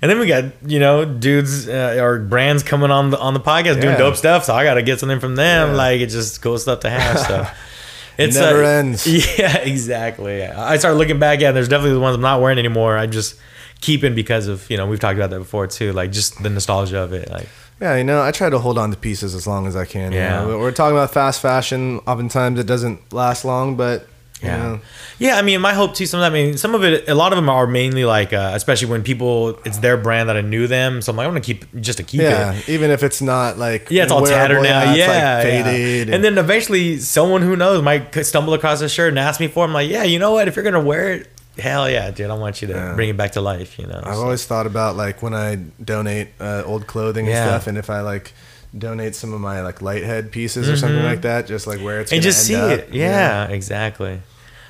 [0.00, 3.40] And then we got you know dudes uh, or brands coming on the on the
[3.40, 4.44] podcast doing dope stuff.
[4.44, 5.70] So I got to get something from them.
[5.70, 5.76] Yeah.
[5.76, 7.18] Like it's just cool stuff to have.
[7.18, 7.46] So
[8.18, 9.06] It's never uh, ends.
[9.38, 10.42] Yeah, exactly.
[10.44, 11.50] I started looking back at.
[11.50, 12.96] it, There's definitely the ones I'm not wearing anymore.
[12.98, 13.36] I just
[13.80, 15.92] keeping because of you know we've talked about that before too.
[15.92, 17.30] Like just the nostalgia of it.
[17.30, 17.48] Like
[17.80, 20.12] Yeah, you know, I try to hold on to pieces as long as I can.
[20.12, 20.44] you Yeah.
[20.44, 20.58] know.
[20.58, 21.98] we're talking about fast fashion.
[22.06, 24.08] Oftentimes, it doesn't last long, but
[24.42, 24.78] you Yeah,
[25.18, 25.36] yeah.
[25.36, 26.06] I mean, my hope too.
[26.06, 28.32] Some of that, I mean, some of it, a lot of them are mainly like,
[28.32, 31.02] uh, especially when people, it's their brand that I knew them.
[31.02, 32.24] So I'm like, I'm gonna keep just to keep it.
[32.24, 32.68] yeah, it.
[32.68, 34.80] even if it's not like Yeah, it's all tattered now.
[34.82, 35.42] it's, like, Yeah, yeah.
[35.64, 39.48] faded, And then eventually, someone who knows might stumble across a shirt and ask me
[39.48, 39.64] for.
[39.64, 39.68] it.
[39.68, 40.48] I'm like, yeah, you know what?
[40.48, 42.94] If you're gonna wear it, hell yeah, dude, I want you to Yeah.
[42.94, 43.78] bring it back to life.
[43.78, 44.00] You know.
[44.04, 47.46] I've So- always thought about like when I donate uh, old clothing and Yeah.
[47.48, 48.32] stuff, and if I like
[48.76, 52.00] donate some of my like light head pieces or something like that, just like where
[52.00, 52.80] it's and just see end it.
[52.88, 54.20] up, Yeah, exactly.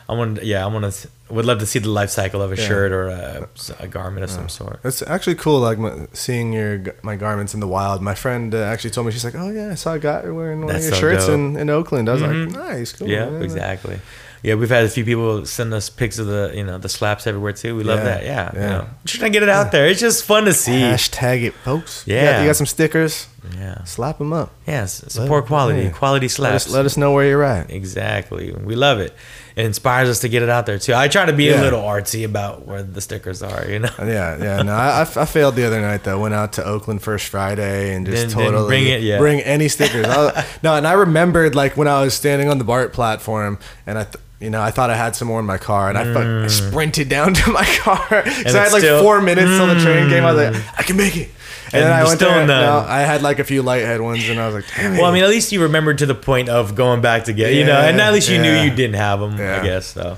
[0.09, 0.43] I want.
[0.43, 1.09] Yeah, I want to.
[1.29, 2.67] Would love to see the life cycle of a Yeah.
[2.67, 3.47] shirt or a,
[3.81, 4.81] a garment of some sort.
[4.83, 8.01] It's actually cool, like my, seeing your my garments in the wild.
[8.01, 10.61] My friend uh, actually told me she's like, "Oh yeah, I saw a guy wearing
[10.61, 11.35] one That's of your so shirts dope.
[11.35, 12.47] in, in Oakland." I was Mhm.
[12.47, 14.01] like, "Nice, cool." Yeah, man." exactly.
[14.43, 17.27] Yeah, we've had a few people send us pics of the you know the slaps
[17.27, 17.75] everywhere too.
[17.77, 18.25] We love Yeah, that.
[18.25, 18.61] Yeah, yeah.
[18.63, 19.87] You know, trying to get it out there.
[19.89, 20.73] It's just fun to see.
[20.81, 22.05] Hashtag it, folks.
[22.07, 22.41] You got- Yeah.
[22.43, 23.27] you got, some stickers.
[23.57, 23.83] Yeah.
[23.85, 24.53] Slap them up.
[24.67, 25.03] Yes.
[25.09, 25.83] Support quality.
[25.83, 25.91] yeah.
[25.91, 26.67] Quality Let slaps.
[26.67, 27.71] us, let us know where you're at.
[27.71, 28.53] Exactly.
[28.53, 29.13] We love it.
[29.59, 30.95] It inspires us to get it out there too.
[30.95, 31.61] I try to be Yeah.
[31.61, 33.65] a little artsy about where the stickers are.
[33.69, 33.91] You know.
[33.99, 34.63] Yeah, yeah.
[34.63, 36.21] No, I failed the other night though.
[36.21, 39.19] Went out to Oakland first Friday and just Didn't- didn't totally bring it, yeah.
[39.19, 40.07] bring any stickers.
[40.07, 43.99] I no, and I remembered like when I was standing on the BART platform and
[43.99, 44.05] I.
[44.05, 46.25] Th- you know, I thought I had some more in my car, and I, fuck,
[46.25, 48.63] I sprinted down to my car because I Mm.
[48.63, 49.03] had like still- Mm.
[49.03, 50.23] four minutes till the train came.
[50.25, 51.31] I was like, I can make it.
[51.73, 52.41] And, And I went still there.
[52.43, 54.95] in the- no, I had like a few lighthead ones, and I was like, damn
[54.95, 54.97] it.
[54.97, 57.53] Well, I mean, at least you remembered to the point of going back to get,
[57.55, 59.37] you know, and at least you knew you didn't have them.
[59.39, 59.61] Yeah.
[59.61, 60.17] I guess so.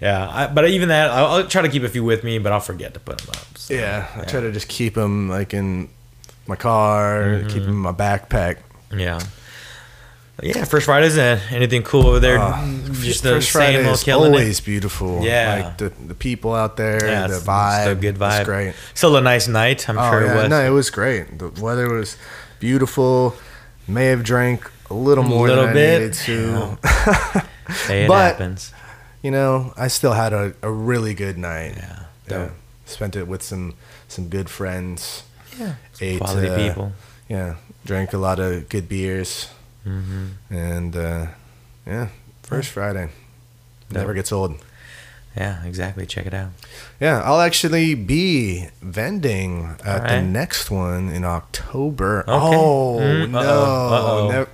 [0.00, 2.50] Yeah, I, but even that, I'll, I'll try to keep a few with me, but
[2.52, 3.56] I'll forget to put them up.
[3.56, 5.88] So, yeah, I try to just keep them like in
[6.48, 7.48] my car, Mm-hmm.
[7.48, 8.56] keep them in my backpack.
[8.92, 9.20] Yeah.
[10.42, 12.38] Yeah, First Fridays and anything cool over there.
[12.38, 12.66] Uh,
[13.00, 14.64] just the First same Friday old is always it.
[14.64, 15.22] beautiful.
[15.22, 15.62] Yeah.
[15.66, 18.38] like the the people out there, Yeah, the vibe, it's a good vibe.
[18.40, 18.74] It's great.
[18.94, 19.88] Still a nice night.
[19.88, 20.48] I'm Oh sure yeah, it was.
[20.48, 21.38] no, it was great.
[21.38, 22.16] The weather was
[22.60, 23.34] beautiful.
[23.86, 25.96] May have drank a little more a Little than bit.
[25.96, 26.78] I needed to.
[27.86, 28.72] Hey, it but- happens.
[29.22, 31.74] you know, I still had a, a really good night.
[31.76, 31.98] Yeah.
[32.28, 32.48] Yeah.
[32.86, 33.74] Spent it with some
[34.08, 35.24] some good friends.
[35.60, 35.74] Yeah.
[36.00, 36.92] Ate, Quality uh, people.
[37.28, 39.48] Yeah, drank a lot of good beers,
[39.84, 41.26] hmm and uh,
[41.86, 42.08] yeah,
[42.42, 43.08] first Friday
[43.90, 44.54] never gets old.
[45.36, 46.04] Yeah, exactly.
[46.04, 46.50] Check it out.
[47.00, 52.20] Yeah, I'll actually be vending at the next one in October.
[52.28, 52.32] Okay.
[52.32, 54.30] Oh Mm, no, uh-oh, uh-oh.
[54.30, 54.50] never-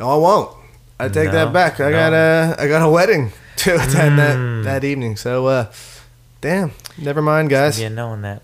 [0.00, 0.56] no, I won't.
[0.98, 1.78] I take No, that back.
[1.80, 1.96] I no.
[1.96, 4.64] got a I got a wedding to attend Mm.
[4.64, 5.16] that that evening.
[5.16, 5.66] So, uh,
[6.40, 7.80] damn, never mind, guys.
[7.80, 8.42] Yeah, knowing that.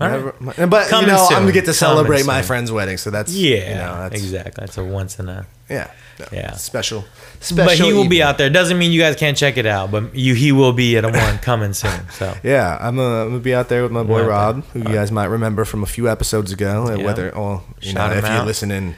[0.00, 0.40] All right.
[0.42, 2.46] Never, but Coming you know, I'm gonna get to Coming celebrate my soon.
[2.48, 4.62] friend's wedding, so that's Yeah, you know, that's, exactly.
[4.62, 5.46] That's a once in a.
[5.70, 6.52] yeah, no, Yeah.
[6.52, 7.04] special,
[7.40, 7.64] special.
[7.66, 8.50] But he will be out there.
[8.50, 11.08] Doesn't mean you guys can't check it out, but you he will be at a
[11.08, 12.08] one coming soon.
[12.10, 14.24] So Yeah, I'm, uh, I'm gonna be out there with my boy.
[14.24, 16.86] Rob, who you guys might remember from a few episodes ago.
[16.88, 17.04] uh, Yeah.
[17.04, 18.46] Whether, oh, you Shout know, if you out.
[18.46, 18.94] listen in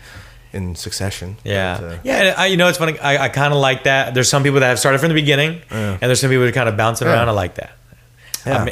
[0.52, 1.36] in succession.
[1.44, 2.34] yeah, But, uh, yeah.
[2.38, 2.98] I, you know, it's funny.
[3.00, 4.14] I, I kind of like that.
[4.14, 5.92] There's some people that have started from the beginning, Yeah.
[5.92, 7.28] and there's some people that kind of bouncing around.
[7.28, 7.72] I like that.
[8.46, 8.66] Yeah.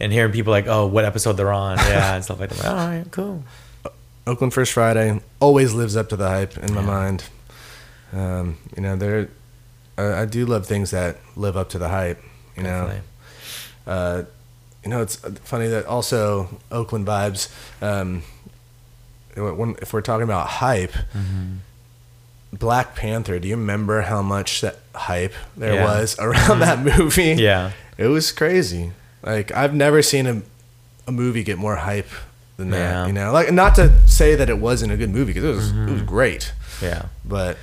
[0.00, 2.64] And hearing people like, oh, what episode they're on, yeah, and stuff like that.
[2.64, 3.42] All right, cool.
[4.28, 6.86] Oakland First Friday always lives up to the hype in my Yeah.
[6.86, 7.24] mind.
[8.12, 9.28] Um, you know, there,
[9.96, 12.22] I, I do love things that live up to the hype.
[12.56, 13.00] You know,
[13.86, 14.22] uh,
[14.84, 17.48] you know, it's funny that also Oakland vibes.
[17.82, 18.22] Um,
[19.36, 21.56] when, if we're talking about hype, Mm-hmm.
[22.50, 23.38] Black Panther.
[23.38, 25.84] Do you remember how much that hype there Yeah.
[25.84, 26.00] Mm-hmm.
[26.00, 27.34] was around that movie?
[27.34, 28.92] Yeah, it was crazy.
[29.22, 30.42] Like I've never seen a
[31.06, 32.08] a movie get more hype
[32.58, 32.78] than that.
[32.78, 33.06] Yeah.
[33.06, 35.70] You know, like not to say that it wasn't a good movie because it was
[35.70, 37.06] it was great, yeah.
[37.24, 37.56] but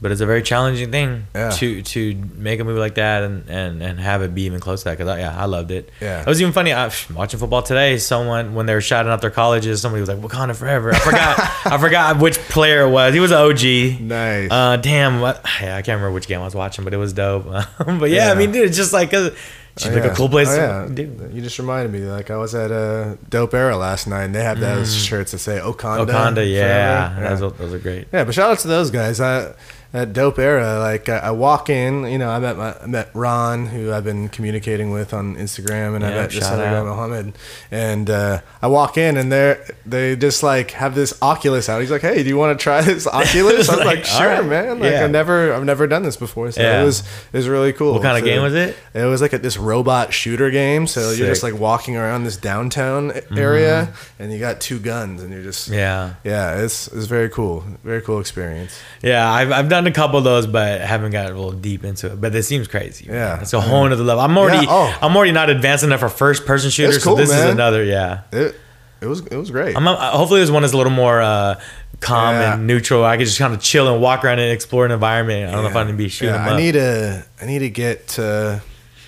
[0.00, 1.50] But it's a very challenging thing Yeah.
[1.50, 4.80] to to make a movie like that and, and, and have it be even close
[4.82, 4.98] to that.
[4.98, 5.90] Because yeah, I loved it.
[6.00, 6.20] Yeah.
[6.22, 6.72] it was even funny.
[6.72, 10.18] I, watching football today, someone when they were shouting out their colleges, somebody was like
[10.18, 10.92] Wakanda forever.
[10.92, 11.38] I forgot.
[11.66, 13.14] I forgot which player it was.
[13.14, 14.00] He was an OG.
[14.00, 14.50] nice.
[14.50, 15.20] Uh, damn.
[15.20, 17.44] What, yeah, I can't remember which game I was watching, but it was dope.
[17.78, 18.32] but yeah, Yeah.
[18.32, 19.32] I mean, dude, it's just like a,
[19.76, 20.12] it's Oh, like yeah.
[20.12, 20.94] a cool place Oh, to yeah.
[20.94, 21.30] do.
[21.32, 22.00] You just reminded me.
[22.08, 25.38] Like I was at a Dope Era last night, and they have those shirts that
[25.38, 26.06] say Oakanda.
[26.06, 26.10] Mm.
[26.36, 27.28] Wakanda, yeah.
[27.30, 28.06] Those, are, those are great.
[28.12, 29.20] Yeah, but shout out to those guys.
[29.20, 29.52] I,
[29.94, 33.10] at Dope Era, like I, I walk in, you know, I met my I met
[33.14, 36.82] Ron, who I've been communicating with on Instagram, and I met this other guy.
[36.82, 37.38] Mohammed.
[37.70, 41.80] And uh, I walk in, and they they just like have this Oculus out.
[41.80, 44.26] He's like, "Hey, do you want to try this Oculus?" I was Like, like, "Sure,
[44.26, 44.44] right.
[44.44, 45.04] man." Like Yeah.
[45.04, 46.82] I've never I've never done this before, so Yeah.
[46.82, 47.00] it was
[47.32, 47.92] it was really cool.
[47.94, 48.76] What kind of game was it?
[48.94, 50.88] It was like a, this robot shooter game.
[50.88, 55.32] So you're just like walking around this downtown area, and you got two guns, and
[55.32, 56.14] you're just Yeah.
[56.24, 58.76] yeah, it's it's very cool, very cool experience.
[59.02, 61.52] Yeah, I've, I've done done a couple of those, but I haven't got a little
[61.52, 62.20] deep into it.
[62.20, 63.06] But this seems crazy.
[63.06, 63.16] man.
[63.16, 63.40] Yeah.
[63.40, 64.22] it's a whole another level.
[64.22, 64.98] I'm already, Yeah, oh.
[65.02, 67.02] I'm already not advanced enough for first person shooters.
[67.02, 68.22] cool, so this is another, yeah.
[68.32, 68.54] It,
[69.00, 69.76] it was it was great.
[69.76, 71.60] I'm, uh, hopefully, this one is a little more uh,
[72.00, 72.54] calm Yeah.
[72.54, 73.04] and neutral.
[73.04, 75.48] I can just kind of chill and walk around and explore an environment.
[75.48, 76.34] I don't know if I'm gonna be shooting.
[76.34, 78.60] Yeah, I need to I need to get uh,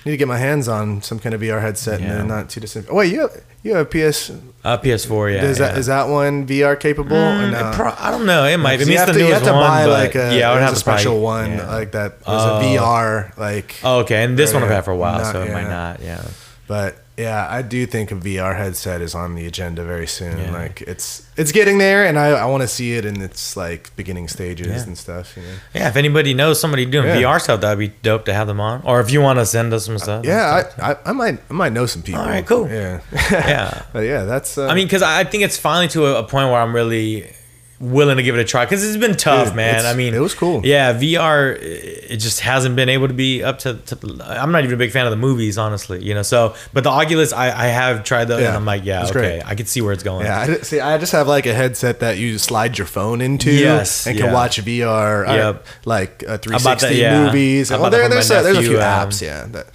[0.06, 2.20] need to get my hands on some kind of VR headset Yeah.
[2.20, 2.90] and not too distant.
[2.92, 4.30] Wait, you have, you have PS?
[4.64, 5.34] uh, PS4.
[5.34, 5.78] Yeah, is that yeah.
[5.80, 8.44] is that one VR capable Mm, it pro- I don't know.
[8.44, 8.74] It might.
[8.74, 10.62] I mean, you have to, you have to one, buy like a, yeah, I would
[10.62, 11.70] have a to probably- special one yeah.
[11.74, 12.24] like that.
[12.24, 12.58] There's Oh.
[12.58, 13.74] a VR like.
[13.84, 16.00] Oh, okay, and this one I've had for a while, not- so it might not.
[16.02, 16.22] Yeah.
[16.68, 20.36] But yeah, I do think a VR headset is on the agenda very soon.
[20.38, 20.50] Yeah.
[20.50, 23.94] Like it's it's getting there, and I, I want to see it in its like
[23.96, 24.82] beginning stages Yeah.
[24.82, 25.36] and stuff.
[25.36, 25.48] You know.
[25.74, 27.16] Yeah, if anybody knows somebody doing Yeah.
[27.16, 28.82] VR stuff, that'd be dope to have them on.
[28.84, 30.24] Or if you want to send us some stuff.
[30.26, 32.20] Yeah, I, I, I might I might know some people.
[32.20, 32.68] All right, cool.
[32.68, 33.00] Yeah,
[33.30, 33.82] Yeah.
[33.92, 34.58] but yeah, that's.
[34.58, 37.32] Uh, I mean, because I think it's finally to a, a point where I'm really
[37.78, 38.64] willing to give it a try.
[38.64, 39.84] Because it's been tough, Dude, man.
[39.84, 40.64] I mean, it was cool.
[40.64, 44.18] Yeah, VR, it just hasn't been able to be up to, to.
[44.24, 46.02] I'm not even a big fan of the movies, honestly.
[46.02, 48.84] You know, so but the Oculus, I, I have tried those, Yeah, and I'm like,
[48.84, 49.42] yeah, okay, great.
[49.42, 50.26] I can see where it's going.
[50.26, 53.52] yeah, I, see, I just have like a headset that you slide your phone into,
[53.52, 55.66] Yes, and can watch VR, uh, Yep.
[55.84, 57.24] like uh, that, 360 yeah.
[57.26, 57.70] movies.
[57.70, 59.46] I Well, there, there's a, there's a few um, apps, yeah.
[59.46, 59.66] That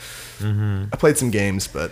[0.44, 1.92] I played some games, but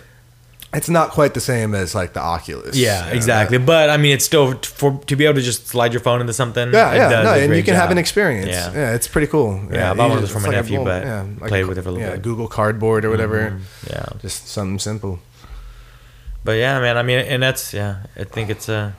[0.72, 2.76] it's not quite the same as like the Oculus.
[2.76, 3.58] Yeah, you know, exactly.
[3.58, 6.32] But I mean, it's still for to be able to just slide your phone into
[6.32, 6.72] something.
[6.72, 8.50] yeah, yeah, no, and you can have an experience.
[8.50, 8.72] Yeah.
[8.72, 9.60] Yeah, it's pretty cool.
[9.72, 11.04] Yeah, I bought one those for my like nephew, but
[11.40, 12.22] like played with it a little yeah, bit.
[12.22, 13.50] Google Cardboard or whatever.
[13.50, 13.90] Mm-hmm.
[13.90, 14.06] Yeah.
[14.20, 15.18] Just something simple.
[16.44, 16.96] But yeah, man.
[16.96, 18.04] I mean, and that's yeah.
[18.16, 18.94] I think it's a.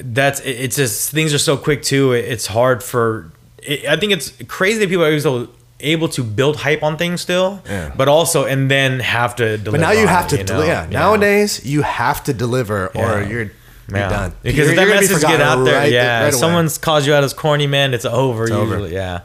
[0.00, 2.12] That's it's just things are so quick too.
[2.12, 3.32] It's hard for.
[3.58, 7.20] It, I think it's crazy that people are so able to build hype on things
[7.20, 7.62] still.
[7.66, 7.92] Yeah.
[7.96, 9.70] But also, and then have to deliver.
[9.72, 10.62] But now you have it, to, you know?
[10.66, 10.86] yeah.
[10.90, 13.28] Nowadays, you have to deliver, or Yeah.
[13.28, 13.50] you're, you're
[13.94, 14.08] Yeah.
[14.08, 14.32] done.
[14.42, 17.14] Because You're- if that message get out there, right- yeah, right if someone's calls you
[17.14, 18.74] out as corny, man, it's over over.
[18.74, 18.94] usually.
[18.94, 19.20] Yeah.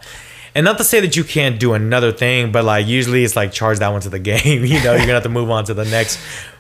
[0.55, 3.51] And not to say that you can't do another thing, but like usually it's like
[3.51, 4.63] charge that one to the game.
[4.63, 6.19] You know, you're gonna have to move on to the next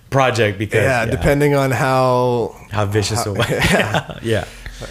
[0.09, 3.47] project because yeah, depending on how, how vicious it was.
[3.49, 4.17] yeah.
[4.23, 4.45] yeah.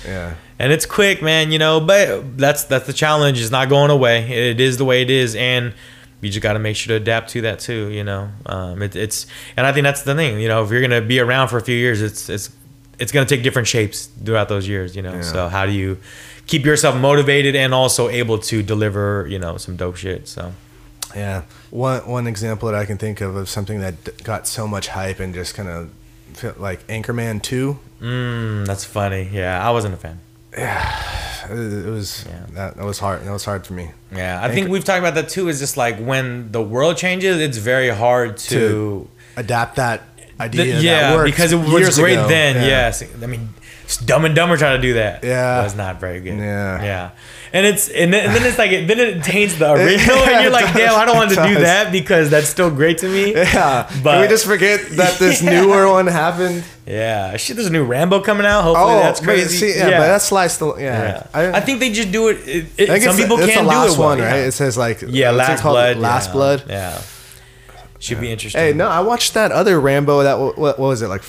[0.06, 3.40] Yeah, And it's quick, man, you know, but that's that's the challenge.
[3.40, 4.50] It's not going away.
[4.50, 5.74] It is the way it is and
[6.22, 8.30] you just got to make sure to adapt to that too, you know.
[8.46, 11.06] Um, it, it's and I think that's the thing, you know, if you're going to
[11.06, 12.50] be around for a few years, it's it's
[12.98, 15.14] it's going to take different shapes throughout those years, you know.
[15.14, 15.22] Yeah.
[15.22, 15.98] So how do you
[16.46, 20.28] keep yourself motivated and also able to deliver, you know, some dope shit.
[20.28, 20.52] So
[21.14, 21.42] yeah.
[21.70, 25.18] One one example that I can think of of something that got so much hype
[25.18, 25.90] and just kind of
[26.58, 27.78] like Anchorman Two.
[28.00, 29.28] mm, that's funny.
[29.32, 30.18] Yeah, I wasn't a fan.
[30.56, 32.46] Yeah, It was Yeah.
[32.54, 33.24] that, that was hard.
[33.24, 33.90] That was hard for me.
[34.14, 35.48] Yeah, I think we've talked about that too.
[35.48, 40.02] Is just like when the world changes, it's very hard to, To adapt that
[40.38, 40.64] idea.
[40.64, 42.28] Th- that yeah, because it was great ago.
[42.28, 42.56] then.
[42.56, 42.66] Yeah.
[42.66, 43.48] Yes, I mean,
[43.98, 45.22] Dumb and Dumber trying to do that.
[45.24, 45.60] Yeah.
[45.60, 46.38] it was not very good.
[46.38, 46.82] Yeah.
[46.82, 47.10] yeah,
[47.52, 50.52] and it's and then, and then it's like then it taints the original, and you're
[50.52, 51.48] like, It damn, I don't want to does.
[51.48, 53.34] do that because that's still great to me.
[53.34, 55.60] Yeah, But- can we just forget that this Yeah.
[55.60, 56.64] newer one happened?
[56.86, 57.56] Yeah, shit.
[57.56, 58.62] There's a new Rambo coming out.
[58.62, 59.56] Hopefully, Oh, that's but crazy.
[59.72, 60.58] See, yeah, but that's sliced.
[60.58, 61.52] The, yeah, Yeah.
[61.54, 62.38] I, think they just do it.
[62.48, 64.24] it, it I some it's, people can't do it well, one, right?
[64.38, 64.46] yeah.
[64.46, 65.62] It says like Yeah, Last?
[65.62, 65.98] Blood.
[65.98, 66.32] Last yeah.
[66.32, 66.64] Blood.
[66.68, 67.02] Yeah,
[68.00, 68.60] should be interesting.
[68.60, 70.24] Hey, no, I watched that other Rambo.
[70.24, 71.22] That what, what was it like?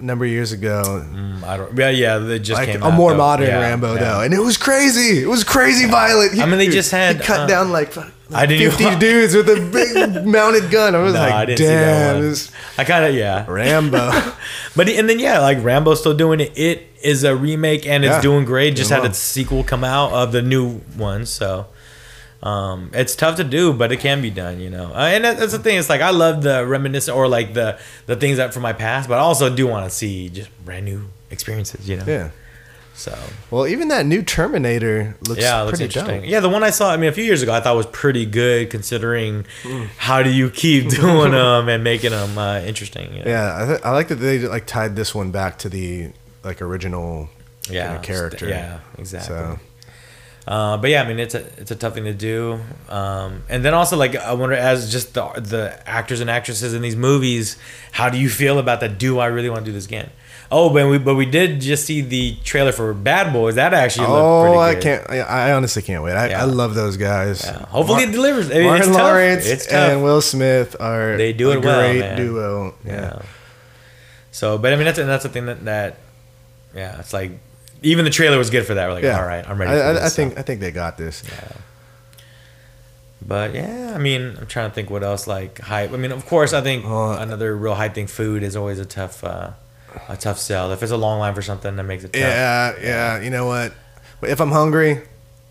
[0.00, 0.82] Number of years ago,
[1.12, 1.76] Mm, I don't.
[1.76, 2.18] Yeah, yeah.
[2.18, 3.18] They just like came a out, more though.
[3.18, 4.00] modern Yeah, Rambo yeah.
[4.00, 5.22] though, and it was crazy.
[5.22, 6.32] It was crazy violent.
[6.34, 9.34] He- I mean, they just had, he cut uh, down like didn't fifty even- dudes
[9.34, 10.94] with a big mounted gun.
[10.94, 12.54] I was No, like, I didn't see that damn.
[12.78, 13.44] I kind of yeah.
[13.50, 14.10] Rambo.
[14.76, 16.56] But and then yeah, like Rambo's still doing it.
[16.56, 18.20] It is a remake and it's Yeah.
[18.22, 18.76] doing great.
[18.76, 19.10] Just had well.
[19.10, 21.66] its sequel come out of the new one, so
[22.42, 24.60] um, it's tough to do, but it can be done.
[24.60, 25.78] You know, uh, and that, that's the thing.
[25.78, 29.08] It's like I love the reminiscent or like the the things that from my past,
[29.08, 31.88] but I also do want to see just brand new experiences.
[31.88, 32.30] You know, yeah.
[32.94, 33.16] So
[33.50, 36.20] Well, even that new Terminator looks yeah, it looks pretty interesting.
[36.22, 36.28] dope.
[36.30, 36.92] Yeah, the one I saw.
[36.92, 39.88] I mean, a few years ago, I thought was pretty good considering Mm.
[39.96, 43.14] how do you keep doing them and making them uh, interesting.
[43.14, 43.30] you know?
[43.30, 46.10] Yeah, I, th- I like that they like tied this one back to the
[46.44, 47.30] like original
[47.70, 48.46] yeah, character.
[48.48, 49.34] Yeah, exactly.
[49.34, 49.58] So
[50.50, 52.58] Uh, but yeah, I mean, it's a it's a tough thing to do.
[52.88, 56.82] Um, and then also, like, I wonder, as just the the actors and actresses in
[56.82, 57.56] these movies,
[57.92, 58.98] how do you feel about that?
[58.98, 60.10] Do I really want to do this again?
[60.50, 63.54] Oh, but we but we did just see the trailer for Bad Boys.
[63.54, 65.10] That actually looked oh, pretty I can't.
[65.10, 66.14] I I honestly can't wait.
[66.14, 66.42] I, Yeah.
[66.42, 67.44] I love those guys.
[67.44, 67.66] Yeah.
[67.66, 68.50] Hopefully, Mar- it delivers.
[68.50, 68.96] I mean, Martin tough.
[69.02, 69.92] Lawrence It's tough.
[69.92, 72.16] and Will Smith are They do a it well, great man.
[72.16, 72.74] duo.
[72.84, 72.92] Yeah.
[72.92, 73.22] Yeah.
[74.32, 75.98] So, but I mean, that's and that's the thing that that
[76.74, 77.38] yeah, it's like
[77.82, 78.86] even the trailer was good for that.
[78.88, 79.18] We're like, Yeah.
[79.20, 79.72] all right, I'm ready.
[79.72, 80.16] I, for I, this, I so.
[80.16, 81.22] think I think they got this.
[81.26, 81.52] Yeah.
[83.26, 85.92] But yeah, I mean, I'm trying to think what else like hype.
[85.92, 88.06] I mean, of course, I think Uh, another real hype thing.
[88.06, 89.50] Food is always a tough, uh,
[90.08, 90.72] a tough sell.
[90.72, 92.20] If it's a long line for something, that makes it tough.
[92.22, 93.20] Yeah, yeah.
[93.20, 93.74] You know what?
[94.22, 95.02] If I'm hungry,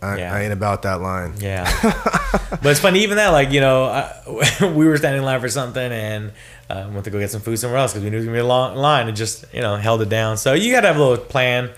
[0.01, 0.33] I, Yeah.
[0.33, 1.35] I ain't about that line.
[1.39, 1.63] Yeah,
[2.49, 4.13] but it's funny even that like you know I,
[4.73, 6.31] we were standing in line for something and
[6.69, 8.35] uh, went to go get some food somewhere else because we knew it was gonna
[8.37, 10.37] be a long line and just you know held it down.
[10.37, 11.69] So you gotta have a little plan.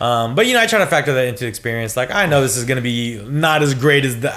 [0.00, 1.96] Um, but you know I try to factor that into experience.
[1.96, 4.32] Like I know this is gonna be not as great as the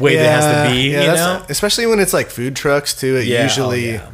[0.00, 0.82] way it has to be.
[0.90, 1.44] you know.
[1.50, 3.16] especially when it's like food trucks too.
[3.16, 3.90] It Yeah, usually.
[3.90, 4.10] oh, yeah.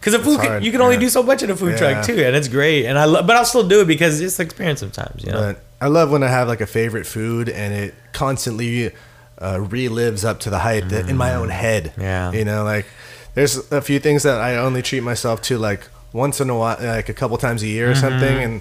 [0.00, 1.00] Because a food, hard, you can only yeah.
[1.00, 1.92] do so much in a food Yeah.
[1.94, 2.84] truck too, and it's great.
[2.86, 5.24] And I, lo- but I'll still do it because it's the experience sometimes.
[5.24, 5.40] You know.
[5.40, 8.92] But I love when I have like a favorite food and it constantly
[9.38, 11.92] uh, relives up to the hype that in my own head.
[11.96, 12.02] Mm.
[12.02, 12.32] Yeah.
[12.32, 12.86] You know, like
[13.34, 16.76] there's a few things that I only treat myself to like once in a while,
[16.80, 18.40] like a couple times a year or something, Mm-hmm.
[18.52, 18.60] and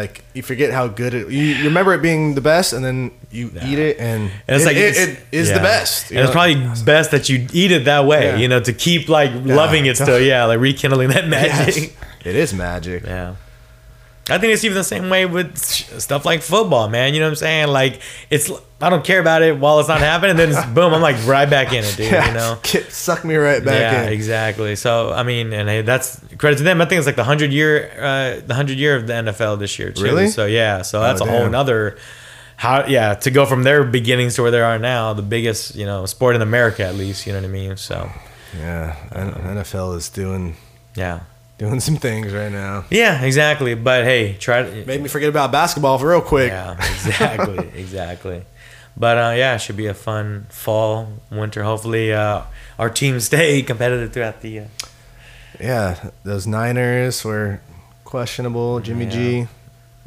[0.00, 1.28] like you forget how good it.
[1.30, 4.64] You, you remember it being the best, and then you eat it, and, And it's
[4.64, 5.54] it, like it, it's- it is yeah.
[5.58, 6.10] the best.
[6.10, 8.36] And it's probably best that you eat it that way, Yeah.
[8.36, 10.20] you know, to keep like loving it still.
[10.20, 11.66] Yeah, like rekindling that Yes.
[11.66, 11.96] magic.
[12.24, 13.02] it is magic.
[13.04, 13.34] Yeah.
[14.30, 17.14] I think it's even the same way with stuff like football, man.
[17.14, 17.68] You know what I'm saying?
[17.68, 18.00] Like
[18.30, 18.50] it's
[18.80, 20.36] I don't care about it while it's not happening.
[20.36, 22.12] Then it's boom, I'm like right back in it, dude.
[22.12, 22.58] Yeah, You know?
[22.62, 24.12] Get- suck me right back yeah, in.
[24.12, 24.76] exactly.
[24.76, 26.80] So I mean, and hey, that's credit to them.
[26.80, 29.78] I think it's like the hundred year, uh, the hundred year of the NFL this
[29.78, 30.02] year too.
[30.04, 30.28] Really?
[30.28, 31.52] So yeah, so that's Oh, a whole damn.
[31.52, 31.96] nother.
[32.56, 35.86] How yeah to go from their beginnings to where they are now, the biggest you
[35.86, 37.24] know sport in America at least.
[37.26, 37.76] You know what I mean?
[37.76, 38.10] So
[38.58, 40.56] Yeah, NFL is doing
[40.96, 41.20] yeah,
[41.58, 42.84] doing some things right now.
[42.90, 43.74] yeah, exactly.
[43.74, 46.50] But hey, try to Made me forget about basketball for real quick.
[46.50, 48.42] Yeah, exactly, exactly.
[48.96, 51.62] But uh, yeah, it should be a fun fall, winter.
[51.62, 52.42] Hopefully, uh,
[52.78, 54.60] our team stay competitive throughout the.
[54.60, 54.64] Uh,
[55.60, 57.60] Yeah, those Niners were
[58.04, 58.80] questionable.
[58.80, 59.46] Jimmy G.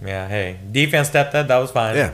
[0.04, 1.48] yeah, hey, defense stepped up.
[1.48, 1.96] That was fine.
[1.96, 2.14] Yeah,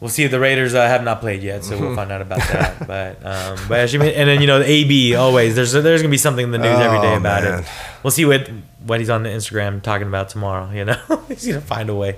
[0.00, 2.38] We'll see if the Raiders uh, have not played yet, so we'll find out about
[2.38, 2.86] that.
[2.86, 6.18] But um, but be- and then you know the AB always there's there's gonna be
[6.18, 7.60] something in the news every day Oh, about man.
[7.60, 7.66] it.
[8.02, 8.48] We'll see what
[8.84, 10.70] what he's on the Instagram talking about tomorrow.
[10.70, 12.16] You know, he's gonna find a way.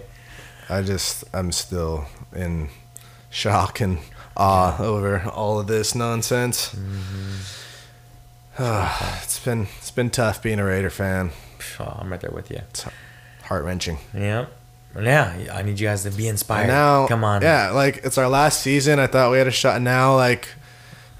[0.69, 2.69] I just I'm still in
[3.31, 3.99] shock and
[4.37, 6.75] awe over all of this nonsense.
[8.59, 11.31] Ah, it's been it's been tough being a Raider fan.
[11.81, 12.59] Oh, I'm right there with you.
[12.71, 12.85] It's
[13.45, 13.99] heart wrenching.
[14.15, 14.47] Yeah,
[15.05, 15.53] yeah.
[15.53, 16.67] I need you guys to be inspired.
[16.69, 17.43] Now, come on.
[17.43, 18.99] yeah, like it's our last season.
[18.99, 19.81] I thought we had a shot.
[19.83, 20.49] Now, like,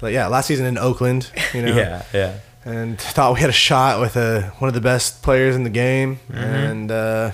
[0.01, 2.37] like yeah, last season in Oakland, you know, yeah, yeah.
[2.65, 5.69] and thought we had a shot with a one of the best players in the
[5.69, 6.37] game, Mm-hmm.
[6.43, 7.31] and uh,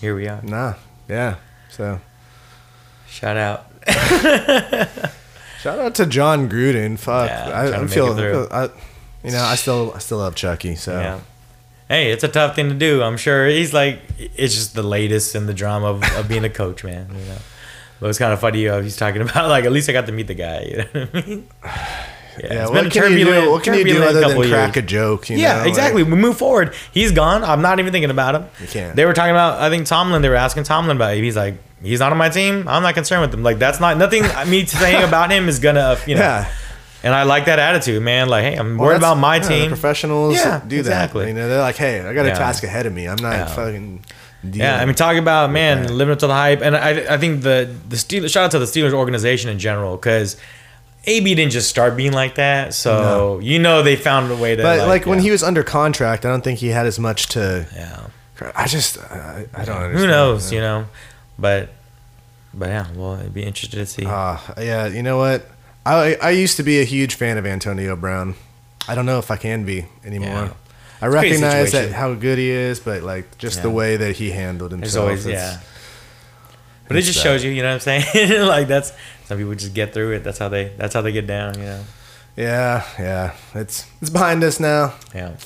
[0.00, 0.40] Here we are.
[0.42, 0.74] nah,
[1.08, 1.36] yeah.
[1.70, 2.00] So
[3.08, 3.66] Shout out.
[5.60, 6.98] shout out to Jon Gruden.
[6.98, 8.12] Fuck, Yeah, I, I feel.
[8.50, 8.68] I,
[9.24, 10.74] you know, I still I still love Chucky.
[10.76, 11.20] So Yeah.
[11.88, 13.02] Hey, it's a tough thing to do.
[13.02, 16.50] I'm sure he's like, it's just the latest in the drama of, of being a
[16.50, 17.08] coach, man.
[17.10, 17.38] You know,
[18.00, 18.66] but it's kind of funny.
[18.68, 20.60] Uh, he's talking about like, at least I got to meet the guy.
[20.62, 21.48] You know what I mean?
[22.38, 23.50] Yeah, Yeah, it's what been can you turbulent- do?
[23.50, 24.84] What can you do other than couple crack years.
[24.84, 25.30] a joke?
[25.30, 25.68] You yeah, know?
[25.70, 26.02] exactly.
[26.02, 26.74] Like, we move forward.
[26.92, 27.42] He's gone.
[27.42, 28.44] I'm not even thinking about him.
[28.60, 28.94] You can't.
[28.94, 29.58] They were talking about.
[29.58, 30.20] I think Tomlin.
[30.20, 31.16] They were asking Tomlin about.
[31.16, 31.24] It.
[31.24, 32.68] He's like, he's not on my team.
[32.68, 33.42] I'm not concerned with him.
[33.42, 34.22] Like that's not nothing.
[34.50, 36.20] Me saying about him is gonna, you know.
[36.24, 36.52] yeah.
[37.02, 38.28] And I like that attitude, man.
[38.28, 39.68] Like, hey, I'm Well, worried about my yeah, team.
[39.68, 41.24] professionals Yeah, do exactly.
[41.24, 41.28] that.
[41.28, 42.34] You know, they're like, hey, I got a Yeah.
[42.38, 43.06] task ahead of me.
[43.06, 43.46] I'm not Yeah.
[43.46, 44.00] fucking.
[44.52, 47.42] Yeah, I mean, talk about man living up to the hype, and I, I think
[47.42, 48.30] the the Steelers.
[48.30, 50.36] Shout out to the Steelers organization in general because
[51.06, 52.72] AB didn't just start being like that.
[52.74, 53.38] So No.
[53.40, 54.62] you know they found a way to.
[54.62, 55.24] But like, when yeah.
[55.24, 57.66] he was under contract, I don't think he had as much to.
[57.74, 58.00] yeah,
[58.54, 59.98] I just, I, I don't understand.
[59.98, 60.86] who knows, you know,
[61.38, 61.70] but
[62.54, 64.04] but yeah, well, it'd be interested to see.
[64.06, 65.46] Uh, yeah, you know what?
[65.86, 68.34] I I used to be a huge fan of Antonio Brown.
[68.88, 70.28] I don't know if I can be anymore.
[70.28, 70.52] Yeah.
[71.00, 73.96] I It's a crazy recognize that how good he is, but like just the way
[73.96, 75.04] that he handled himself.
[75.04, 75.60] Always yeah.
[76.88, 78.46] But it just shows you, you know what I'm saying?
[78.46, 78.92] like that's
[79.24, 80.24] some people just get through it.
[80.24, 81.84] That's how they that's how they get down, you know.
[82.36, 83.34] Yeah, yeah.
[83.54, 84.94] It's it's behind us now.
[85.14, 85.36] Yeah.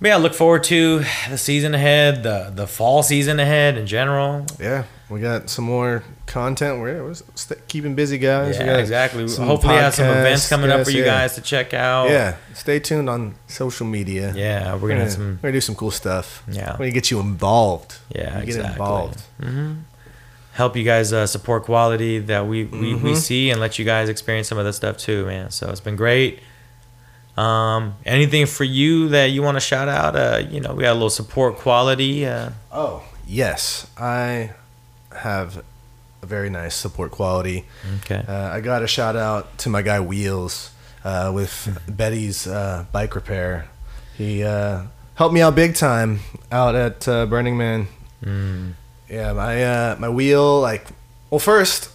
[0.00, 4.44] But yeah, look forward to the season ahead, the the fall season ahead in general.
[4.60, 6.80] Yeah, we got some more content.
[6.80, 8.58] We're, we're st- keeping busy, guys.
[8.58, 9.22] Yeah, exactly.
[9.22, 11.18] Hopefully, have some events coming up for yes, you yeah.
[11.20, 12.10] guys to check out.
[12.10, 14.34] Yeah, stay tuned on social media.
[14.36, 15.28] Yeah, we're We're gonna gonna, some.
[15.42, 16.42] we're gonna do some cool stuff.
[16.46, 16.72] Yeah.
[16.72, 17.96] we're gonna get you involved.
[18.14, 18.72] Yeah, You get exactly.
[18.72, 19.22] involved.
[20.52, 23.14] Help you guys uh, support quality that we, we, we Mm-hmm.
[23.14, 25.50] see and let you guys experience some of this stuff too, man.
[25.50, 26.40] So it's been great.
[27.36, 30.16] Um, anything for you that you want to shout out?
[30.16, 32.24] Uh, you know, we got a little support quality.
[32.26, 34.52] Uh, Oh yes, I
[35.12, 35.62] have
[36.22, 37.64] a very nice support quality.
[38.00, 38.24] okay.
[38.26, 40.70] Uh, I got a shout out to my guy Wheels
[41.04, 43.68] uh, with Betty's uh, bike repair.
[44.16, 44.82] He uh,
[45.16, 46.20] helped me out big time
[46.50, 47.88] out at uh, Burning Man.
[48.24, 48.72] Mm.
[49.10, 50.86] Yeah, my uh, my wheel like
[51.30, 51.90] well first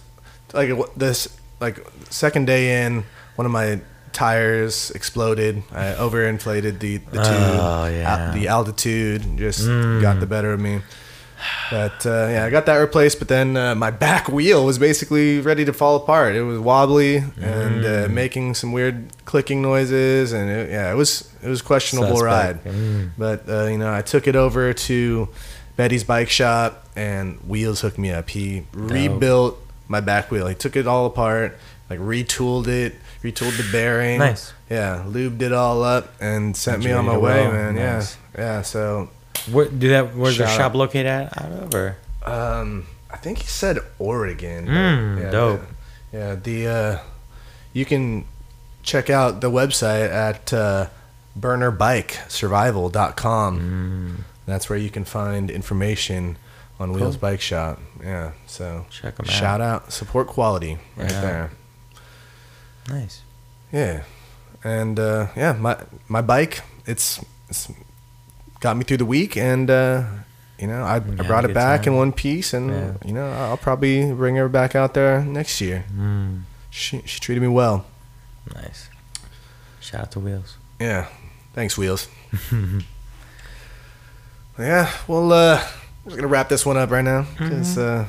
[0.54, 1.28] like this
[1.60, 3.04] like second day in
[3.36, 3.80] one of my
[4.12, 5.62] tires exploded.
[5.72, 7.58] I overinflated the the tube.
[7.60, 8.26] Oh, yeah.
[8.28, 10.00] Al- the altitude just Mm.
[10.02, 10.80] got the better of me.
[11.72, 13.18] But uh, yeah, I got that replaced.
[13.18, 16.36] But then uh, my back wheel was basically ready to fall apart.
[16.36, 18.10] It was wobbly and uh, Mm.
[18.12, 22.64] making some weird clicking noises, and it, yeah, it was it was a questionable Suspect.
[22.64, 22.64] ride.
[22.64, 23.10] Mm.
[23.18, 25.28] But uh, you know, I took it over to
[25.76, 28.30] Betty's bike shop, and Wheels hooked me up.
[28.30, 29.58] He rebuilt
[29.88, 30.46] my back wheel.
[30.46, 31.58] He took it all apart,
[31.92, 34.18] like retooled it, retooled the bearing.
[34.18, 34.52] Nice.
[34.70, 37.52] Yeah, lubed it all up and sent me on my way, roll.
[37.52, 37.74] man.
[37.76, 38.16] Nice.
[38.34, 38.62] Yeah, yeah.
[38.62, 39.10] So,
[39.50, 40.14] Where, do that?
[40.16, 40.76] Where's the shop out.
[40.76, 41.38] located at?
[41.42, 41.96] Out of or?
[42.24, 44.66] um, I think he said Oregon.
[44.66, 45.60] Mm, yeah, dope.
[45.60, 45.66] the-
[46.18, 46.98] yeah, the uh,
[47.72, 48.24] you can
[48.82, 50.86] check out the website at uh,
[51.38, 53.60] burnerbikesurvival.com.
[53.60, 54.16] Mm,
[54.46, 56.36] That's where you can find information
[56.80, 57.78] on Wheels Bike Shop.
[58.02, 59.32] Yeah, so check them out.
[59.32, 61.20] shout out, support quality right Yeah.
[61.20, 61.50] there.
[62.88, 63.22] Nice.
[63.72, 64.02] Yeah,
[64.64, 65.76] and uh, yeah, my
[66.08, 67.70] my bike it's, it's
[68.60, 70.04] got me through the week, and uh,
[70.58, 71.92] you know I, I brought it back time.
[71.94, 72.92] in one piece, and Yeah.
[73.06, 75.84] you know I'll probably bring her back out there next year.
[75.94, 77.84] Mm, She she treated me well.
[78.54, 78.88] nice.
[79.80, 80.56] Shout out to Wheels.
[80.80, 81.06] Yeah,
[81.54, 82.08] thanks Wheels.
[84.58, 85.60] yeah, well, uh,
[86.04, 88.04] we're just gonna wrap this one up right now because uh,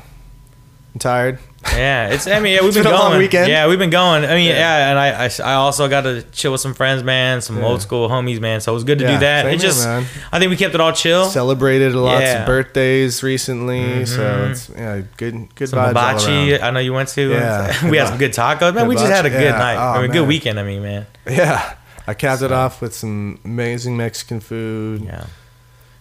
[0.93, 1.39] I'm tired.
[1.71, 2.27] Yeah, it's.
[2.27, 3.19] I mean, yeah, we've been, been a long going.
[3.19, 3.47] weekend.
[3.47, 4.25] Yeah, we've been going.
[4.25, 4.55] I mean, Yeah.
[4.55, 7.41] yeah, and I, I, I also got to chill with some friends, man.
[7.41, 7.65] Some Yeah.
[7.65, 8.59] old school homies, man.
[8.61, 9.45] So it was good to do that.
[9.45, 10.05] It here, just, man.
[10.31, 11.25] I think we kept it all chill.
[11.29, 14.51] Celebrated lots of birthdays recently, so Mhm.
[14.51, 16.61] it's yeah, good good some vibes hibachi.
[16.61, 17.29] I know you went to.
[17.31, 17.89] Yeah.
[17.89, 18.87] we had some good tacos, man.
[18.87, 19.77] We just had a good Hibachi, night.
[19.77, 20.17] I Oh, mean, man.
[20.19, 20.59] good weekend.
[20.59, 21.05] I mean, man.
[21.29, 21.73] Yeah,
[22.05, 25.03] I capped it off with some amazing Mexican food.
[25.05, 25.25] Yeah.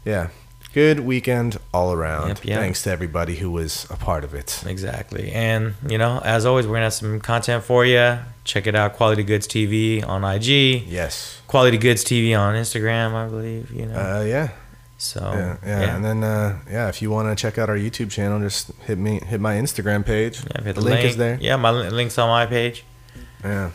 [0.04, 0.26] Yeah.
[0.74, 2.28] Good weekend all around.
[2.28, 2.58] Yep, yep.
[2.60, 4.62] Thanks to everybody who was a part of it.
[4.66, 5.30] Exactly.
[5.32, 8.18] And, you know, as always, we're going to have some content for you.
[8.44, 11.40] Check it out Quality Goods TV on IG, Yes.
[11.46, 13.94] Quality Goods TV on Instagram, I believe, you know.
[13.94, 14.48] Uh, yeah.
[14.96, 15.56] so, yeah.
[15.64, 15.94] Yeah.
[15.96, 18.96] And then, uh, yeah, if you want to check out our YouTube channel, just hit
[18.96, 20.40] me, hit my Instagram page.
[20.54, 21.38] Yeah, hit the link, is there.
[21.40, 22.84] Yeah, my link's on my page.
[23.44, 23.70] Yeah.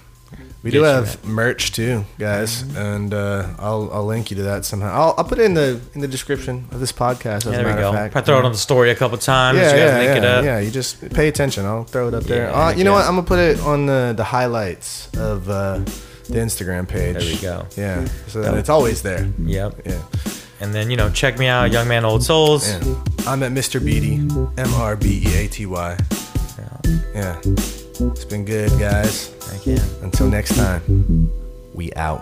[0.67, 4.91] We do have merch too, guys, and uh, I'll I'll link you to that somehow.
[4.93, 7.45] I'll, I'll put it in the in the description of this podcast.
[7.45, 7.89] As Yeah, a there we go.
[7.89, 9.57] of fact, I throw it on the story a couple times.
[9.59, 10.43] Yeah, you yeah, yeah, it up.
[10.45, 10.59] yeah.
[10.59, 11.65] You just pay attention.
[11.65, 12.49] I'll throw it up there.
[12.49, 13.05] Yeah, Uh, you know what?
[13.05, 15.79] I'm gonna put it on the the highlights of uh,
[16.29, 17.15] the Instagram page.
[17.17, 17.65] There we go.
[17.77, 19.29] Yeah, so that it's always there.
[19.39, 19.81] Yep.
[19.85, 20.01] Yeah,
[20.59, 22.67] And then, you know, check me out, Young Man Old Souls.
[22.67, 22.83] yeah.
[23.27, 23.79] I'm at Mr.
[23.83, 24.15] Beaty,
[24.57, 25.97] M R B E A T Y.
[27.15, 27.41] Yeah,
[27.99, 29.33] it's been good, guys.
[29.51, 29.83] Heck yeah.
[30.01, 31.31] Until next time,
[31.73, 32.21] we out.